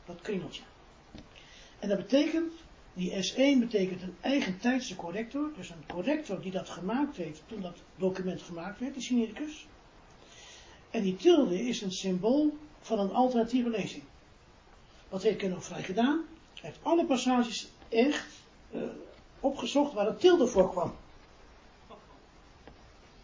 Dat 0.05 0.21
kringeltje. 0.21 0.61
En 1.79 1.89
dat 1.89 1.97
betekent, 1.97 2.53
die 2.93 3.11
S1 3.11 3.59
betekent 3.59 4.01
een 4.01 4.15
eigentijdse 4.21 4.95
corrector. 4.95 5.51
Dus 5.57 5.69
een 5.69 5.85
corrector 5.87 6.41
die 6.41 6.51
dat 6.51 6.69
gemaakt 6.69 7.17
heeft 7.17 7.41
toen 7.47 7.61
dat 7.61 7.77
document 7.95 8.41
gemaakt 8.41 8.79
werd, 8.79 8.93
die 8.93 9.03
Sinaiticus. 9.03 9.67
En 10.91 11.03
die 11.03 11.15
tilde 11.15 11.67
is 11.67 11.81
een 11.81 11.91
symbool 11.91 12.57
van 12.79 12.99
een 12.99 13.11
alternatieve 13.11 13.69
lezing. 13.69 14.03
Wat 15.09 15.23
heeft 15.23 15.37
Ken 15.37 15.55
ook 15.55 15.63
vrij 15.63 15.83
gedaan? 15.83 16.25
Hij 16.53 16.69
heeft 16.69 16.83
alle 16.83 17.05
passages 17.05 17.67
echt 17.89 18.25
uh, 18.71 18.81
opgezocht 19.39 19.93
waar 19.93 20.07
een 20.07 20.17
tilde 20.17 20.47
voorkwam. 20.47 20.95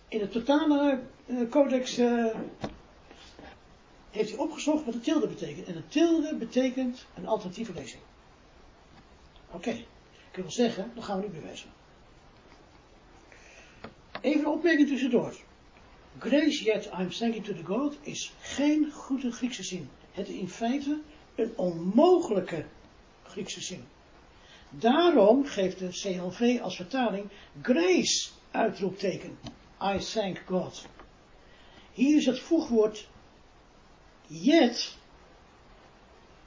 In 0.07 0.19
het 0.19 0.31
totale 0.31 1.01
uh, 1.25 1.49
codex 1.49 1.99
uh, 1.99 2.35
heeft 4.11 4.29
hij 4.29 4.39
opgezocht 4.39 4.85
wat 4.85 4.93
een 4.93 5.01
tilde 5.01 5.27
betekent. 5.27 5.67
En 5.67 5.75
een 5.75 5.87
tilde 5.87 6.35
betekent 6.35 7.05
een 7.15 7.27
alternatieve 7.27 7.73
lezing. 7.73 8.01
Oké, 9.47 9.55
okay. 9.55 9.85
ik 10.31 10.35
wil 10.35 10.51
zeggen, 10.51 10.91
dat 10.95 11.03
gaan 11.03 11.19
we 11.19 11.25
nu 11.25 11.31
bewijzen. 11.31 11.69
Even 14.21 14.39
een 14.39 14.47
opmerking 14.47 14.87
tussendoor. 14.87 15.35
Grace 16.19 16.63
yet 16.63 16.89
I'm 16.99 17.09
thanking 17.09 17.45
to 17.45 17.53
the 17.53 17.63
God 17.63 17.97
is 18.01 18.33
geen 18.41 18.91
goede 18.91 19.31
Griekse 19.31 19.63
zin. 19.63 19.89
Het 20.11 20.27
in 20.27 20.49
feite 20.49 20.99
een 21.35 21.53
onmogelijke 21.55 22.65
Griekse 23.23 23.61
zin. 23.61 23.83
Daarom 24.69 25.45
geeft 25.45 25.79
de 25.79 25.87
CLV 25.87 26.59
als 26.61 26.75
vertaling 26.75 27.29
grace 27.61 28.29
uitroepteken. 28.51 29.37
I 29.81 29.97
thank 29.97 30.41
God. 30.45 30.85
Hier 31.93 32.17
is 32.17 32.25
het 32.25 32.39
voegwoord 32.39 33.07
yet 34.27 34.97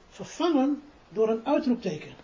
vervangen 0.09 0.81
door 1.09 1.29
een 1.29 1.45
uitroepteken. 1.45 2.15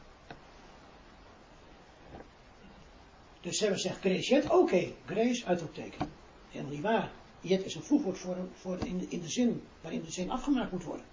Dus 3.41 3.59
hebben 3.59 3.79
zegt 3.79 3.99
grace 3.99 4.33
yet, 4.33 4.49
oké, 4.49 4.93
grace 5.05 5.45
uitroepteken. 5.45 6.09
Helemaal 6.49 6.73
niet 6.73 6.81
waar. 6.81 7.11
Yet 7.41 7.65
is 7.65 7.75
een 7.75 7.83
voegwoord 7.83 8.17
voor, 8.17 8.37
voor 8.53 8.77
in, 8.85 9.05
in 9.09 9.21
de 9.21 9.29
zin 9.29 9.63
waarin 9.81 10.01
de 10.01 10.11
zin 10.11 10.29
afgemaakt 10.31 10.71
moet 10.71 10.83
worden. 10.83 11.05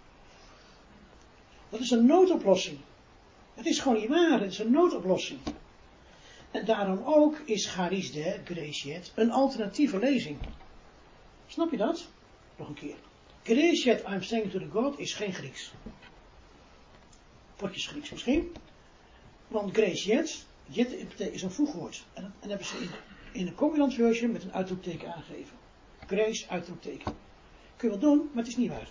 Dat 1.71 1.81
is 1.81 1.91
een 1.91 2.07
noodoplossing. 2.07 2.79
Het 3.55 3.67
is 3.67 3.79
gewoon 3.79 3.99
niet 4.01 4.09
waar, 4.09 4.41
het 4.41 4.53
is 4.53 4.59
een 4.59 4.71
noodoplossing. 4.71 5.41
En 6.51 6.65
daarom 6.65 7.03
ook 7.05 7.39
is 7.45 7.67
Charis 7.67 8.13
de 8.13 8.41
Greciet 8.45 9.13
een 9.15 9.31
alternatieve 9.31 9.99
lezing. 9.99 10.39
Snap 11.47 11.71
je 11.71 11.77
dat? 11.77 12.09
Nog 12.57 12.69
een 12.69 12.75
keer. 12.75 12.97
Greciet, 13.43 14.03
I'm 14.09 14.23
saying 14.23 14.51
to 14.51 14.59
the 14.59 14.69
God, 14.73 14.99
is 14.99 15.15
geen 15.15 15.33
Grieks. 15.33 15.73
Potjes 17.57 17.87
Grieks 17.87 18.11
misschien. 18.11 18.53
Want 19.49 19.73
Greciet, 19.73 20.47
jet 20.67 20.93
is 21.19 21.43
een 21.43 21.51
voegwoord. 21.51 22.05
En 22.13 22.35
dat 22.41 22.49
hebben 22.49 22.67
ze 22.67 22.77
in, 22.77 22.91
in 23.33 23.55
de 23.57 23.91
version 23.91 24.33
met 24.33 24.43
een 24.43 24.53
uitroepteken 24.53 25.15
aangegeven. 25.15 25.57
Grace, 26.07 26.49
uitroepteken. 26.49 27.15
Kun 27.77 27.91
je 27.91 27.99
wel 27.99 28.11
doen, 28.11 28.19
maar 28.19 28.43
het 28.43 28.53
is 28.53 28.57
niet 28.57 28.71
waar. 28.71 28.89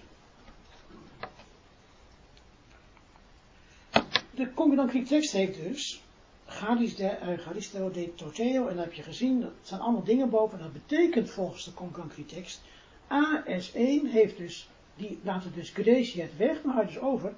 De 4.39 4.53
Concordant 4.53 5.07
tekst 5.07 5.31
heeft 5.31 5.55
dus 5.55 6.01
Gadis 6.45 6.95
de 6.95 7.17
Eucharisto 7.21 7.91
de 7.91 8.15
Toteo, 8.15 8.67
en 8.67 8.75
dan 8.75 8.83
heb 8.83 8.93
je 8.93 9.03
gezien, 9.03 9.41
dat 9.41 9.51
zijn 9.61 9.81
allemaal 9.81 10.03
dingen 10.03 10.29
boven, 10.29 10.59
dat 10.59 10.73
betekent 10.73 11.29
volgens 11.29 11.65
de 11.65 11.73
Concordant 11.73 12.13
Greek 12.13 12.27
tekst, 12.27 12.61
AS1 13.07 14.11
heeft 14.11 14.37
dus, 14.37 14.69
die 14.95 15.19
laat 15.23 15.43
het 15.43 15.53
dus 15.53 15.69
Greciet 15.69 16.37
weg, 16.37 16.63
maar 16.63 16.73
houdt 16.73 16.93
dus 16.93 16.99
over 16.99 17.33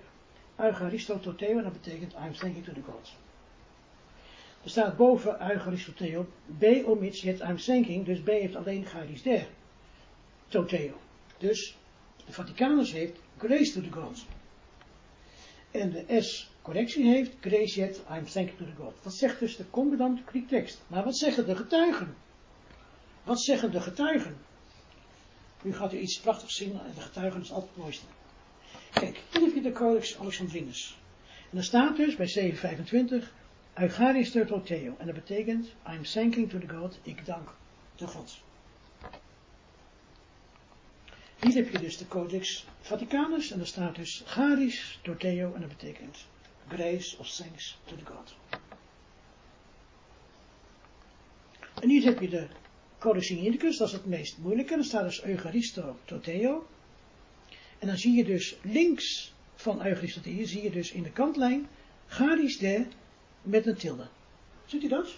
Eucharisto 0.56 1.20
Toteo, 1.20 1.58
en 1.58 1.64
dat 1.64 1.74
betekent 1.74 2.14
I'm 2.14 2.34
thanking 2.34 2.66
to 2.66 2.74
the 2.74 2.82
gods. 2.82 3.16
Er 4.64 4.70
staat 4.70 4.98
boven 4.98 5.52
Eucharistoteo, 5.52 6.26
B 6.60 6.64
omits 6.86 7.22
yet 7.22 7.40
I'm 7.40 7.58
thanking, 7.58 8.06
dus 8.06 8.22
B 8.22 8.28
heeft 8.28 8.56
alleen 8.56 8.86
Gadis 8.86 9.22
der 9.22 9.48
Toteo. 10.48 10.94
Dus 11.38 11.78
de 12.26 12.34
Vaticanus 12.34 12.92
heeft 12.92 13.20
grace 13.38 13.74
to 13.74 13.82
the 13.82 13.92
gods. 13.92 14.26
En 15.72 15.92
de 15.92 16.22
S 16.22 16.51
correctie 16.62 17.06
heeft, 17.06 17.36
grace 17.40 17.80
yet, 17.80 18.02
I'm 18.10 18.26
thankful 18.26 18.58
to 18.58 18.66
the 18.66 18.76
God. 18.78 18.94
Wat 19.04 19.14
zegt 19.14 19.40
dus 19.40 19.56
de 19.56 19.66
Greek 20.26 20.48
tekst? 20.48 20.82
Maar 20.88 21.04
wat 21.04 21.18
zeggen 21.18 21.46
de 21.46 21.56
getuigen? 21.56 22.16
Wat 23.24 23.42
zeggen 23.42 23.72
de 23.72 23.82
getuigen? 23.82 24.38
Nu 25.62 25.74
gaat 25.74 25.94
u 25.94 26.00
iets 26.00 26.20
prachtigs 26.20 26.56
zien 26.56 26.72
en 26.72 26.92
de 26.96 27.02
getuigen 27.02 27.42
is 27.42 27.52
altijd 27.52 27.72
het 27.74 27.84
mooiste. 27.84 28.06
Kijk, 28.94 29.22
hier 29.32 29.42
heb 29.42 29.54
je 29.54 29.62
de 29.62 29.72
Codex 29.72 30.20
Alexandrinus. 30.20 30.98
En 31.26 31.58
dan 31.58 31.64
staat 31.64 31.98
dus 31.98 32.16
bij 32.16 32.28
725, 32.28 33.34
Eucharis 33.74 34.32
Theo. 34.32 34.96
En 34.98 35.06
dat 35.06 35.16
betekent, 35.16 35.68
I'm 35.88 36.04
thanking 36.04 36.50
to 36.50 36.60
the 36.60 36.68
God, 36.68 37.00
ik 37.04 37.26
dank 37.26 37.56
de 37.96 38.08
God. 38.08 38.42
Hier 41.40 41.54
heb 41.54 41.72
je 41.72 41.80
dus 41.80 41.98
de 41.98 42.08
Codex 42.08 42.66
Vaticanus 42.82 43.52
en 43.52 43.58
daar 43.58 43.68
staat 43.68 43.96
dus 43.96 44.24
Charis 44.26 45.00
Theo 45.18 45.54
en 45.54 45.60
dat 45.60 45.70
betekent 45.70 46.26
grace 46.68 47.18
of 47.18 47.28
thanks 47.28 47.78
to 47.86 47.96
the 47.96 48.06
God. 48.06 48.36
En 51.82 51.90
hier 51.90 52.04
heb 52.04 52.20
je 52.20 52.30
de 52.30 52.48
Sinaiticus, 53.22 53.78
dat 53.78 53.88
is 53.88 53.94
het 53.94 54.06
meest 54.06 54.38
moeilijke. 54.38 54.76
Dan 54.76 54.84
staat 54.84 55.04
dus 55.04 55.24
Eucharisto 55.24 55.98
Toteo. 56.06 56.68
En 57.80 57.88
dan 57.88 57.98
zie 57.98 58.14
je 58.14 58.24
dus 58.24 58.58
links 58.62 59.34
van 59.56 59.86
Eucharisto 59.86 60.22
Toteo, 60.22 60.46
zie 60.46 60.64
je 60.64 60.72
dus 60.72 60.92
in 60.92 61.04
de 61.04 61.12
kantlijn 61.12 61.68
Garis 62.08 62.58
de 62.58 62.86
met 63.42 63.66
een 63.66 63.76
tilde. 63.76 64.08
Ziet 64.66 64.84
u 64.84 64.88
dat? 64.88 65.10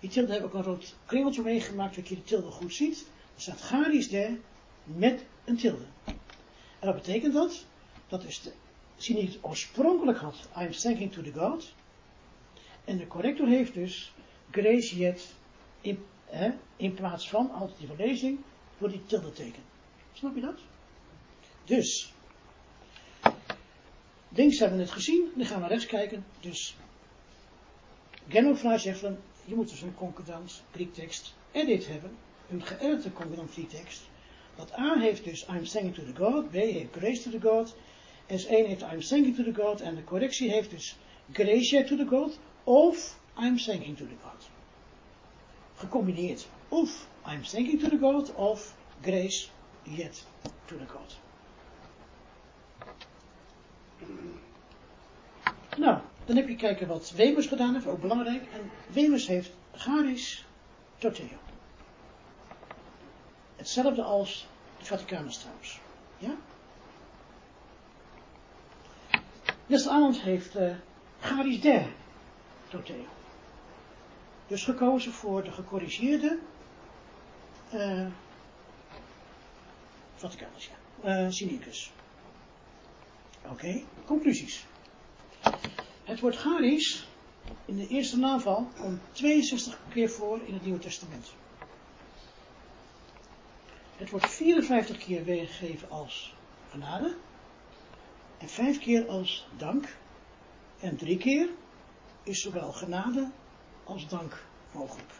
Die 0.00 0.10
tilde 0.10 0.32
heb 0.32 0.44
ik 0.44 0.52
een 0.52 0.62
rood 0.62 0.94
kringeltje 1.06 1.42
meegemaakt, 1.42 1.96
dat 1.96 2.08
je 2.08 2.14
de 2.14 2.24
tilde 2.24 2.50
goed 2.50 2.74
ziet. 2.74 3.06
Er 3.34 3.40
staat 3.40 3.60
Garis 3.60 4.08
de 4.08 4.38
met 4.84 5.24
een 5.44 5.56
tilde. 5.56 5.84
En 6.78 6.86
wat 6.86 6.94
betekent 6.94 7.32
dat? 7.32 7.64
Dat 8.08 8.24
is 8.24 8.40
de 8.40 8.52
zie 9.04 9.14
niet 9.14 9.38
oorspronkelijk 9.40 10.18
had, 10.18 10.48
I'm 10.58 10.72
thanking 10.72 11.12
to 11.12 11.22
the 11.22 11.32
God. 11.32 11.72
En 12.84 12.96
de 12.96 13.06
corrector 13.06 13.48
heeft 13.48 13.74
dus 13.74 14.12
grace 14.50 14.96
yet 14.98 15.34
in, 15.80 16.04
hè, 16.24 16.50
in 16.76 16.94
plaats 16.94 17.28
van 17.28 17.50
alternatieve 17.50 17.96
lezing 17.96 18.38
voor 18.78 18.88
die 18.88 19.06
tilde 19.06 19.32
teken. 19.32 19.62
Snap 20.12 20.34
je 20.34 20.40
dat? 20.40 20.58
Dus, 21.64 22.12
links 24.28 24.58
hebben 24.58 24.78
we 24.78 24.84
het 24.84 24.92
gezien, 24.92 25.32
dan 25.36 25.46
gaan 25.46 25.60
we 25.62 25.66
rechts 25.66 25.86
kijken. 25.86 26.24
Dus, 26.40 26.76
Genofly 28.28 28.78
zegt 28.78 28.98
van, 28.98 29.16
je 29.44 29.54
moet 29.54 29.70
dus 29.70 29.82
een 29.82 29.94
concordant 29.94 30.62
Griektekst 30.72 31.34
edit 31.52 31.86
hebben, 31.86 32.16
een 32.50 32.62
geëdite 32.62 33.12
concordant 33.12 33.50
Griektekst. 33.50 34.02
Dat 34.56 34.78
A 34.78 34.98
heeft 34.98 35.24
dus 35.24 35.46
I'm 35.48 35.64
thanking 35.64 35.94
to 35.94 36.04
the 36.04 36.14
God, 36.14 36.50
B 36.50 36.52
heeft 36.52 36.96
grace 36.96 37.22
to 37.22 37.30
the 37.30 37.48
God, 37.48 37.76
S1 38.26 38.66
heeft 38.66 38.82
I'm 38.82 39.00
thanking 39.00 39.36
to 39.36 39.42
the 39.42 39.62
God 39.62 39.80
en 39.80 39.94
de 39.94 40.04
correctie 40.04 40.50
heeft 40.50 40.70
dus 40.70 40.96
grace 41.32 41.84
to 41.84 41.96
the 41.96 42.06
God 42.06 42.38
of 42.64 43.18
I'm 43.38 43.56
thanking 43.56 43.96
to 43.96 44.06
the 44.06 44.16
God. 44.22 44.48
Gecombineerd. 45.74 46.46
Of 46.68 47.08
I'm 47.26 47.42
thanking 47.42 47.80
to 47.80 47.88
the 47.88 47.98
God 47.98 48.34
of 48.34 48.74
grace 49.00 49.48
yet 49.82 50.24
to 50.66 50.76
the 50.76 50.86
God. 50.86 51.16
Nou, 55.76 55.98
dan 56.24 56.36
heb 56.36 56.48
je 56.48 56.56
kijken 56.56 56.88
wat 56.88 57.10
Wemers 57.10 57.46
gedaan 57.46 57.74
heeft, 57.74 57.86
ook 57.86 58.00
belangrijk. 58.00 58.42
En 58.52 58.70
Wemers 58.92 59.26
heeft 59.26 59.50
Garis 59.72 60.44
Toteo. 60.98 61.38
Hetzelfde 63.56 64.02
als 64.02 64.46
de 64.78 64.84
Vaticanus 64.84 65.38
trouwens. 65.38 65.80
Ja? 66.18 66.34
West-Aland 69.66 70.20
heeft 70.20 70.56
uh, 70.56 70.74
Garis 71.20 71.60
der 71.60 71.86
Toteo. 72.68 73.04
Dus 74.46 74.64
gekozen 74.64 75.12
voor 75.12 75.44
de 75.44 75.52
gecorrigeerde 75.52 76.38
uh, 77.74 78.06
Vaticanus, 80.14 80.70
ja. 81.02 81.28
Uh. 81.28 81.90
Oké, 83.50 83.82
conclusies. 84.04 84.64
Het 86.04 86.20
woord 86.20 86.36
Garis 86.36 87.08
in 87.64 87.76
de 87.76 87.88
eerste 87.88 88.18
naval 88.18 88.68
komt 88.80 89.00
62 89.12 89.78
keer 89.88 90.10
voor 90.10 90.40
in 90.44 90.54
het 90.54 90.64
Nieuwe 90.64 90.78
Testament. 90.78 91.32
Het 93.96 94.10
wordt 94.10 94.26
54 94.30 94.98
keer 94.98 95.24
weergegeven 95.24 95.90
als 95.90 96.34
genade. 96.70 97.16
En 98.44 98.50
5 98.50 98.78
keer 98.78 99.06
als 99.06 99.46
dank. 99.56 99.96
En 100.80 100.96
3 100.96 101.16
keer 101.16 101.48
is 102.22 102.40
zowel 102.40 102.72
genade 102.72 103.30
als 103.84 104.08
dank 104.08 104.44
mogelijk. 104.72 105.12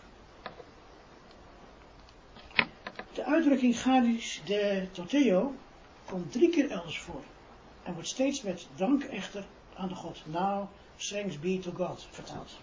De 3.13 3.25
uitdrukking 3.25 3.81
Gadis 3.81 4.43
de 4.45 4.89
Toteo 4.93 5.55
komt 6.07 6.33
drie 6.33 6.51
keer 6.51 6.71
elders 6.71 6.99
voor. 6.99 7.23
En 7.83 7.93
wordt 7.93 8.09
steeds 8.09 8.43
met 8.43 8.67
dank 8.77 9.03
echter 9.03 9.45
aan 9.75 9.89
de 9.89 9.95
God. 9.95 10.23
Now, 10.27 10.69
thanks 10.97 11.39
be 11.39 11.59
to 11.59 11.73
God 11.77 12.07
vertaald. 12.11 12.59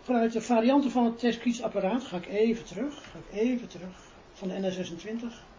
Vanuit 0.00 0.32
de 0.32 0.40
varianten 0.40 0.90
van 0.90 1.04
het 1.04 1.18
testkiesapparaat 1.18 2.04
ga 2.04 2.16
ik 2.16 2.26
even 2.26 2.64
terug, 2.64 3.10
ga 3.10 3.18
ik 3.18 3.38
even 3.38 3.68
terug, 3.68 3.98
van 4.32 4.48
de 4.48 4.54
NS26. 4.54 5.54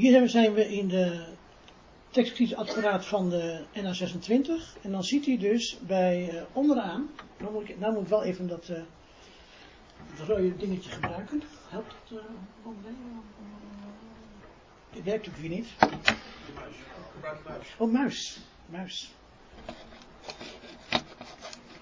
Hier 0.00 0.28
zijn 0.28 0.52
we 0.52 0.68
in 0.68 0.88
de 0.88 1.24
tekstkiesapparaat 2.10 3.06
van 3.06 3.30
de 3.30 3.64
NA26. 3.74 4.80
En 4.82 4.90
dan 4.90 5.04
ziet 5.04 5.26
hij 5.26 5.38
dus 5.38 5.78
bij 5.86 6.34
uh, 6.34 6.42
onderaan, 6.52 7.10
nou 7.38 7.52
moet, 7.52 7.68
ik, 7.68 7.78
nou 7.78 7.92
moet 7.92 8.02
ik 8.02 8.08
wel 8.08 8.24
even 8.24 8.48
dat, 8.48 8.68
uh, 8.68 8.76
dat 10.18 10.26
rode 10.26 10.56
dingetje 10.56 10.90
gebruiken. 10.90 11.42
Helpt 11.68 11.92
het? 11.92 12.18
Uh, 12.18 12.24
dit 14.92 15.04
werkt 15.04 15.26
natuurlijk 15.26 15.36
weer 15.36 15.48
niet. 15.48 15.68
Oh, 17.78 17.92
muis. 17.92 18.40
Muis. 18.66 19.14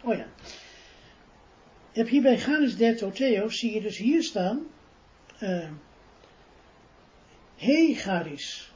Oh 0.03 0.17
ja. 0.17 0.27
Je 1.93 2.09
hier 2.09 2.23
bij 2.23 2.39
Ganis 2.39 2.77
der 2.77 2.97
Toteo, 2.97 3.49
zie 3.49 3.75
je 3.75 3.81
dus 3.81 3.97
hier 3.97 4.23
staan. 4.23 4.67
He 7.59 7.95
Garis 7.95 8.71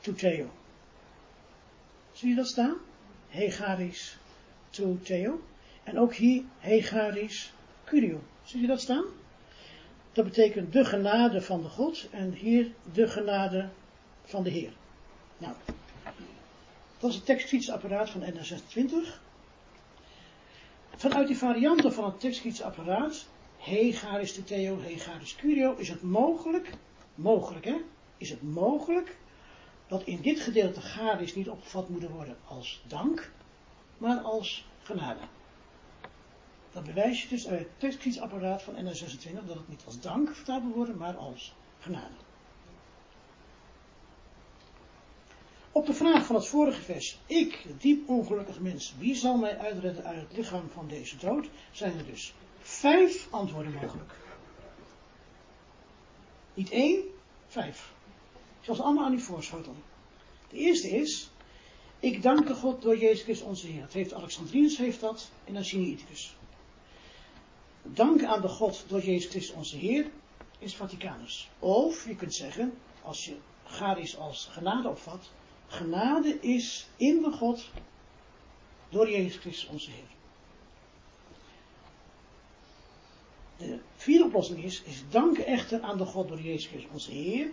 Toteo. 0.00 0.50
Zie 2.12 2.28
je 2.28 2.34
dat 2.34 2.46
staan? 2.46 2.76
Hegaris 3.28 4.18
Toteo. 4.70 5.40
En 5.84 5.98
ook 5.98 6.14
hier 6.14 6.42
Hegaris 6.58 7.52
Curio. 7.84 8.20
Zie 8.44 8.60
je 8.60 8.66
dat 8.66 8.80
staan? 8.80 9.04
Dat 10.12 10.24
betekent 10.24 10.72
de 10.72 10.84
genade 10.84 11.42
van 11.42 11.62
de 11.62 11.68
God 11.68 12.08
en 12.10 12.32
hier 12.32 12.72
de 12.92 13.08
genade 13.08 13.68
van 14.24 14.42
de 14.42 14.50
Heer. 14.50 14.72
Nou, 15.38 15.54
dat 16.98 17.10
is 17.10 17.16
het 17.16 17.26
tekstfietsapparaat 17.26 18.10
van 18.10 18.22
NS26. 18.22 19.18
Vanuit 20.96 21.26
die 21.26 21.38
varianten 21.38 21.92
van 21.92 22.04
het 22.04 22.20
tekstfietsapparaat, 22.20 23.26
Hegaris 23.58 24.34
Toteo, 24.34 24.80
Hegaris 24.80 25.36
Curio, 25.36 25.76
is 25.76 25.88
het 25.88 26.02
mogelijk, 26.02 26.70
mogelijk 27.14 27.64
hè, 27.64 27.76
is 28.20 28.30
het 28.30 28.42
mogelijk 28.42 29.16
dat 29.86 30.02
in 30.02 30.20
dit 30.20 30.40
gedeelte 30.40 30.80
Garis 30.80 31.34
niet 31.34 31.48
opgevat 31.48 31.88
moet 31.88 32.08
worden 32.08 32.36
als 32.44 32.82
dank, 32.86 33.32
maar 33.98 34.18
als 34.18 34.66
genade. 34.82 35.20
Dat 36.72 36.84
bewijs 36.84 37.22
je 37.22 37.28
dus 37.28 37.48
uit 37.48 37.58
het 37.58 37.68
tekstkietsapparaat 37.76 38.62
van 38.62 38.74
NS26 38.74 39.46
dat 39.46 39.56
het 39.56 39.68
niet 39.68 39.82
als 39.86 40.00
dank 40.00 40.34
vertaald 40.34 40.62
moet 40.62 40.74
worden, 40.74 40.96
maar 40.96 41.16
als 41.16 41.54
genade. 41.78 42.14
Op 45.72 45.86
de 45.86 45.94
vraag 45.94 46.26
van 46.26 46.34
het 46.34 46.46
vorige 46.46 46.82
vers, 46.82 47.18
ik, 47.26 47.66
diep 47.78 48.08
ongelukkig 48.08 48.60
mens, 48.60 48.94
wie 48.98 49.14
zal 49.14 49.36
mij 49.36 49.58
uitredden 49.58 50.04
uit 50.04 50.20
het 50.20 50.36
lichaam 50.36 50.70
van 50.72 50.88
deze 50.88 51.16
dood, 51.16 51.48
zijn 51.70 51.98
er 51.98 52.06
dus 52.06 52.34
vijf 52.58 53.28
antwoorden 53.30 53.72
mogelijk. 53.72 54.12
Niet 56.54 56.70
één, 56.70 57.02
vijf. 57.46 57.92
Ze 58.74 58.82
allemaal 58.82 59.04
aan 59.04 59.14
u 59.14 59.20
voorschotelen. 59.20 59.82
De 60.48 60.56
eerste 60.56 60.88
is, 60.88 61.30
ik 62.00 62.22
dank 62.22 62.46
de 62.46 62.54
God 62.54 62.82
door 62.82 62.98
Jezus 62.98 63.22
Christus 63.22 63.46
onze 63.46 63.66
Heer. 63.66 63.82
Het 63.82 63.92
heeft 63.92 64.14
Alexandrinus 64.14 64.76
heeft 64.76 65.00
dat 65.00 65.30
en 65.44 65.56
Asiniticus. 65.56 66.36
Dank 67.82 68.24
aan 68.24 68.40
de 68.40 68.48
God 68.48 68.84
door 68.88 69.00
Jezus 69.00 69.30
Christus 69.30 69.56
onze 69.56 69.76
Heer 69.76 70.10
is 70.58 70.76
Vaticanus. 70.76 71.50
Of 71.58 72.06
je 72.06 72.16
kunt 72.16 72.34
zeggen, 72.34 72.72
als 73.02 73.24
je 73.24 73.36
Garis 73.64 74.16
als 74.16 74.48
genade 74.50 74.88
opvat, 74.88 75.30
genade 75.66 76.40
is 76.40 76.88
in 76.96 77.22
de 77.22 77.30
God 77.30 77.70
door 78.88 79.10
Jezus 79.10 79.36
Christus 79.36 79.68
onze 79.68 79.90
Heer. 79.90 80.08
De 83.56 83.80
vierde 83.96 84.24
oplossing 84.24 84.64
is, 84.64 84.82
is 84.82 85.02
dank 85.10 85.38
echter 85.38 85.80
aan 85.80 85.98
de 85.98 86.04
God 86.04 86.28
door 86.28 86.40
Jezus 86.40 86.66
Christus 86.66 86.90
onze 86.92 87.10
Heer 87.10 87.50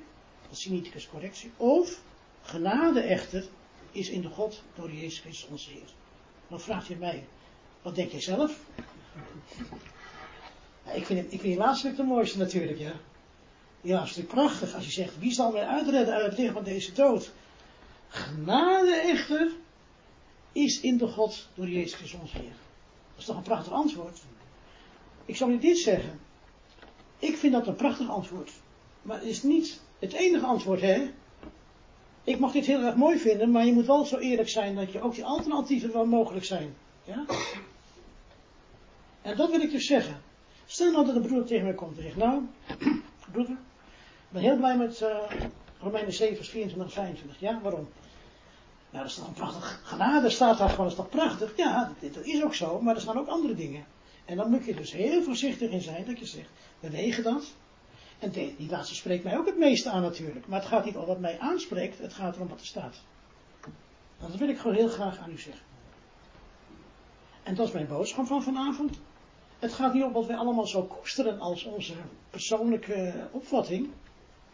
Siniticus 0.55 1.10
correctie. 1.10 1.51
Of 1.57 2.01
genade 2.41 3.01
echter 3.01 3.47
is 3.91 4.10
in 4.10 4.21
de 4.21 4.29
God 4.29 4.63
door 4.75 4.91
Jezus 4.91 5.19
Christus 5.19 5.49
onze 5.49 5.69
Heer. 5.69 5.89
Dan 6.47 6.62
vraagt 6.62 6.88
je 6.88 6.95
mij, 6.95 7.27
wat 7.81 7.95
denk 7.95 8.12
jij 8.12 8.21
zelf? 8.21 8.60
Ja, 10.86 10.91
ik, 10.91 11.05
vind 11.05 11.19
het, 11.19 11.33
ik 11.33 11.39
vind 11.39 11.53
die 11.53 11.57
laatste 11.57 11.88
stuk 11.88 11.97
de 11.97 12.03
mooiste 12.03 12.38
natuurlijk, 12.38 12.79
ja. 12.79 12.93
Ja, 13.81 14.03
is 14.03 14.15
natuurlijk 14.15 14.33
prachtig 14.33 14.73
als 14.73 14.86
je 14.86 14.91
zegt, 14.91 15.19
wie 15.19 15.31
zal 15.31 15.51
mij 15.51 15.65
uitredden 15.65 16.13
uit 16.13 16.25
het 16.25 16.38
lichaam 16.38 16.53
van 16.53 16.63
deze 16.63 16.93
dood? 16.93 17.31
Genade 18.07 18.95
echter 18.95 19.51
is 20.51 20.79
in 20.79 20.97
de 20.97 21.07
God 21.07 21.47
door 21.53 21.69
Jezus 21.69 21.93
Christus 21.93 22.19
onze 22.19 22.38
Heer. 22.38 22.55
Dat 23.12 23.19
is 23.19 23.25
toch 23.25 23.36
een 23.36 23.43
prachtig 23.43 23.73
antwoord? 23.73 24.19
Ik 25.25 25.36
zal 25.36 25.49
je 25.49 25.60
dit 25.60 25.77
zeggen. 25.77 26.19
Ik 27.19 27.38
vind 27.38 27.53
dat 27.53 27.67
een 27.67 27.75
prachtig 27.75 28.10
antwoord. 28.10 28.51
Maar 29.01 29.17
het 29.17 29.27
is 29.27 29.43
niet 29.43 29.81
het 29.99 30.13
enige 30.13 30.45
antwoord, 30.45 30.81
hè? 30.81 31.12
Ik 32.23 32.39
mag 32.39 32.51
dit 32.51 32.65
heel 32.65 32.81
erg 32.81 32.95
mooi 32.95 33.17
vinden, 33.17 33.51
maar 33.51 33.65
je 33.65 33.73
moet 33.73 33.86
wel 33.86 34.05
zo 34.05 34.17
eerlijk 34.17 34.49
zijn 34.49 34.75
dat 34.75 34.91
je 34.91 35.01
ook 35.01 35.13
die 35.13 35.25
alternatieven 35.25 35.93
wel 35.93 36.05
mogelijk 36.05 36.45
zijn. 36.45 36.75
Ja? 37.03 37.25
En 39.21 39.38
dat 39.38 39.51
wil 39.51 39.62
ik 39.62 39.71
dus 39.71 39.86
zeggen. 39.86 40.21
Stel 40.65 40.91
nou 40.91 41.05
dat 41.05 41.15
een 41.15 41.21
broeder 41.21 41.45
tegen 41.45 41.63
mij 41.63 41.73
komt 41.73 41.97
en 41.97 42.03
zegt, 42.03 42.15
nou, 42.15 42.41
broeder, 43.31 43.53
ik 43.53 44.29
ben 44.29 44.41
heel 44.41 44.57
blij 44.57 44.77
met 44.77 45.01
uh, 45.01 45.17
Romeinen 45.79 46.13
7, 46.13 46.36
vers 46.36 46.49
24 46.49 46.95
en 46.95 47.03
25. 47.03 47.39
Ja, 47.39 47.60
waarom? 47.62 47.89
Nou, 48.89 49.03
dat 49.03 49.12
is 49.12 49.17
een 49.17 49.33
prachtig 49.33 49.81
genade, 49.83 50.29
staat 50.29 50.57
daar 50.57 50.69
gewoon, 50.69 50.89
dat 50.89 50.97
is 50.97 51.03
toch 51.03 51.10
prachtig? 51.10 51.53
Ja, 51.55 51.91
dat, 52.01 52.13
dat 52.13 52.25
is 52.25 52.43
ook 52.43 52.53
zo, 52.53 52.81
maar 52.81 52.95
er 52.95 53.01
staan 53.01 53.17
ook 53.17 53.27
andere 53.27 53.55
dingen. 53.55 53.86
En 54.25 54.38
dan 54.38 54.49
moet 54.49 54.65
je 54.65 54.75
dus 54.75 54.91
heel 54.91 55.23
voorzichtig 55.23 55.69
in 55.69 55.81
zijn 55.81 56.05
dat 56.05 56.19
je 56.19 56.25
zegt, 56.25 56.49
we 56.79 56.89
wegen 56.89 57.23
dat, 57.23 57.53
en 58.19 58.32
die 58.32 58.69
laatste 58.69 58.95
spreekt 58.95 59.23
mij 59.23 59.38
ook 59.38 59.45
het 59.45 59.58
meeste 59.58 59.89
aan 59.89 60.01
natuurlijk. 60.01 60.47
Maar 60.47 60.60
het 60.60 60.67
gaat 60.67 60.86
niet 60.86 60.97
om 60.97 61.06
wat 61.06 61.19
mij 61.19 61.39
aanspreekt, 61.39 61.99
het 61.99 62.13
gaat 62.13 62.36
erom 62.36 62.47
wat 62.47 62.60
er 62.60 62.65
staat. 62.65 63.01
Dat 64.19 64.36
wil 64.36 64.49
ik 64.49 64.58
gewoon 64.58 64.75
heel 64.75 64.89
graag 64.89 65.17
aan 65.17 65.32
u 65.32 65.39
zeggen. 65.39 65.65
En 67.44 67.56
dat 67.56 67.67
is 67.67 67.73
mijn 67.73 67.87
boodschap 67.87 68.25
van 68.25 68.44
vanavond. 68.44 69.00
Het 69.60 69.73
gaat 69.73 69.94
niet 69.94 70.04
om 70.04 70.12
wat 70.12 70.25
wij 70.25 70.35
allemaal 70.35 70.67
zo 70.67 70.83
koesteren 70.83 71.39
als 71.39 71.63
onze 71.63 71.94
persoonlijke 72.29 73.27
opvatting. 73.31 73.89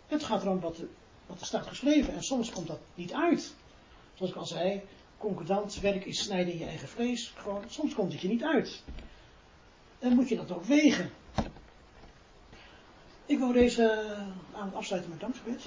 Het 0.07 0.23
gaat 0.23 0.41
erom 0.41 0.59
wat, 0.59 0.81
wat 1.25 1.39
er 1.39 1.45
staat 1.45 1.67
geschreven. 1.67 2.13
En 2.13 2.23
soms 2.23 2.51
komt 2.51 2.67
dat 2.67 2.79
niet 2.95 3.13
uit. 3.13 3.55
Zoals 4.13 4.31
ik 4.31 4.37
al 4.37 4.45
zei, 4.45 4.81
concordant 5.17 5.79
werk 5.79 6.05
is 6.05 6.23
snijden 6.23 6.53
in 6.53 6.59
je 6.59 6.65
eigen 6.65 6.87
vlees. 6.87 7.33
Soms 7.67 7.93
komt 7.93 8.11
het 8.11 8.21
je 8.21 8.27
niet 8.27 8.43
uit. 8.43 8.83
Dan 9.99 10.13
moet 10.13 10.29
je 10.29 10.35
dat 10.35 10.51
ook 10.51 10.63
wegen. 10.63 11.11
Ik 13.33 13.39
wil 13.39 13.51
deze 13.51 14.15
avond 14.55 14.75
afsluiten 14.75 15.11
met 15.11 15.19
dankgebed. 15.19 15.63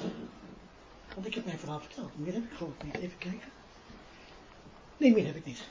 Want 1.14 1.26
ik 1.26 1.34
heb 1.34 1.44
mijn 1.44 1.58
verhaal 1.58 1.80
verteld. 1.80 2.10
Meer 2.18 2.32
heb 2.32 2.42
ik 2.42 2.56
gewoon 2.56 2.74
niet. 2.84 2.96
Even 2.96 3.18
kijken. 3.18 3.48
Nee, 4.96 5.12
meer 5.12 5.26
heb 5.26 5.36
ik 5.36 5.44
niet. 5.44 5.62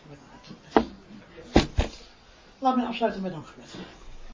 Laat 2.60 2.76
mij 2.76 2.86
afsluiten 2.86 3.22
met 3.22 3.32
dankgebed. 3.32 3.70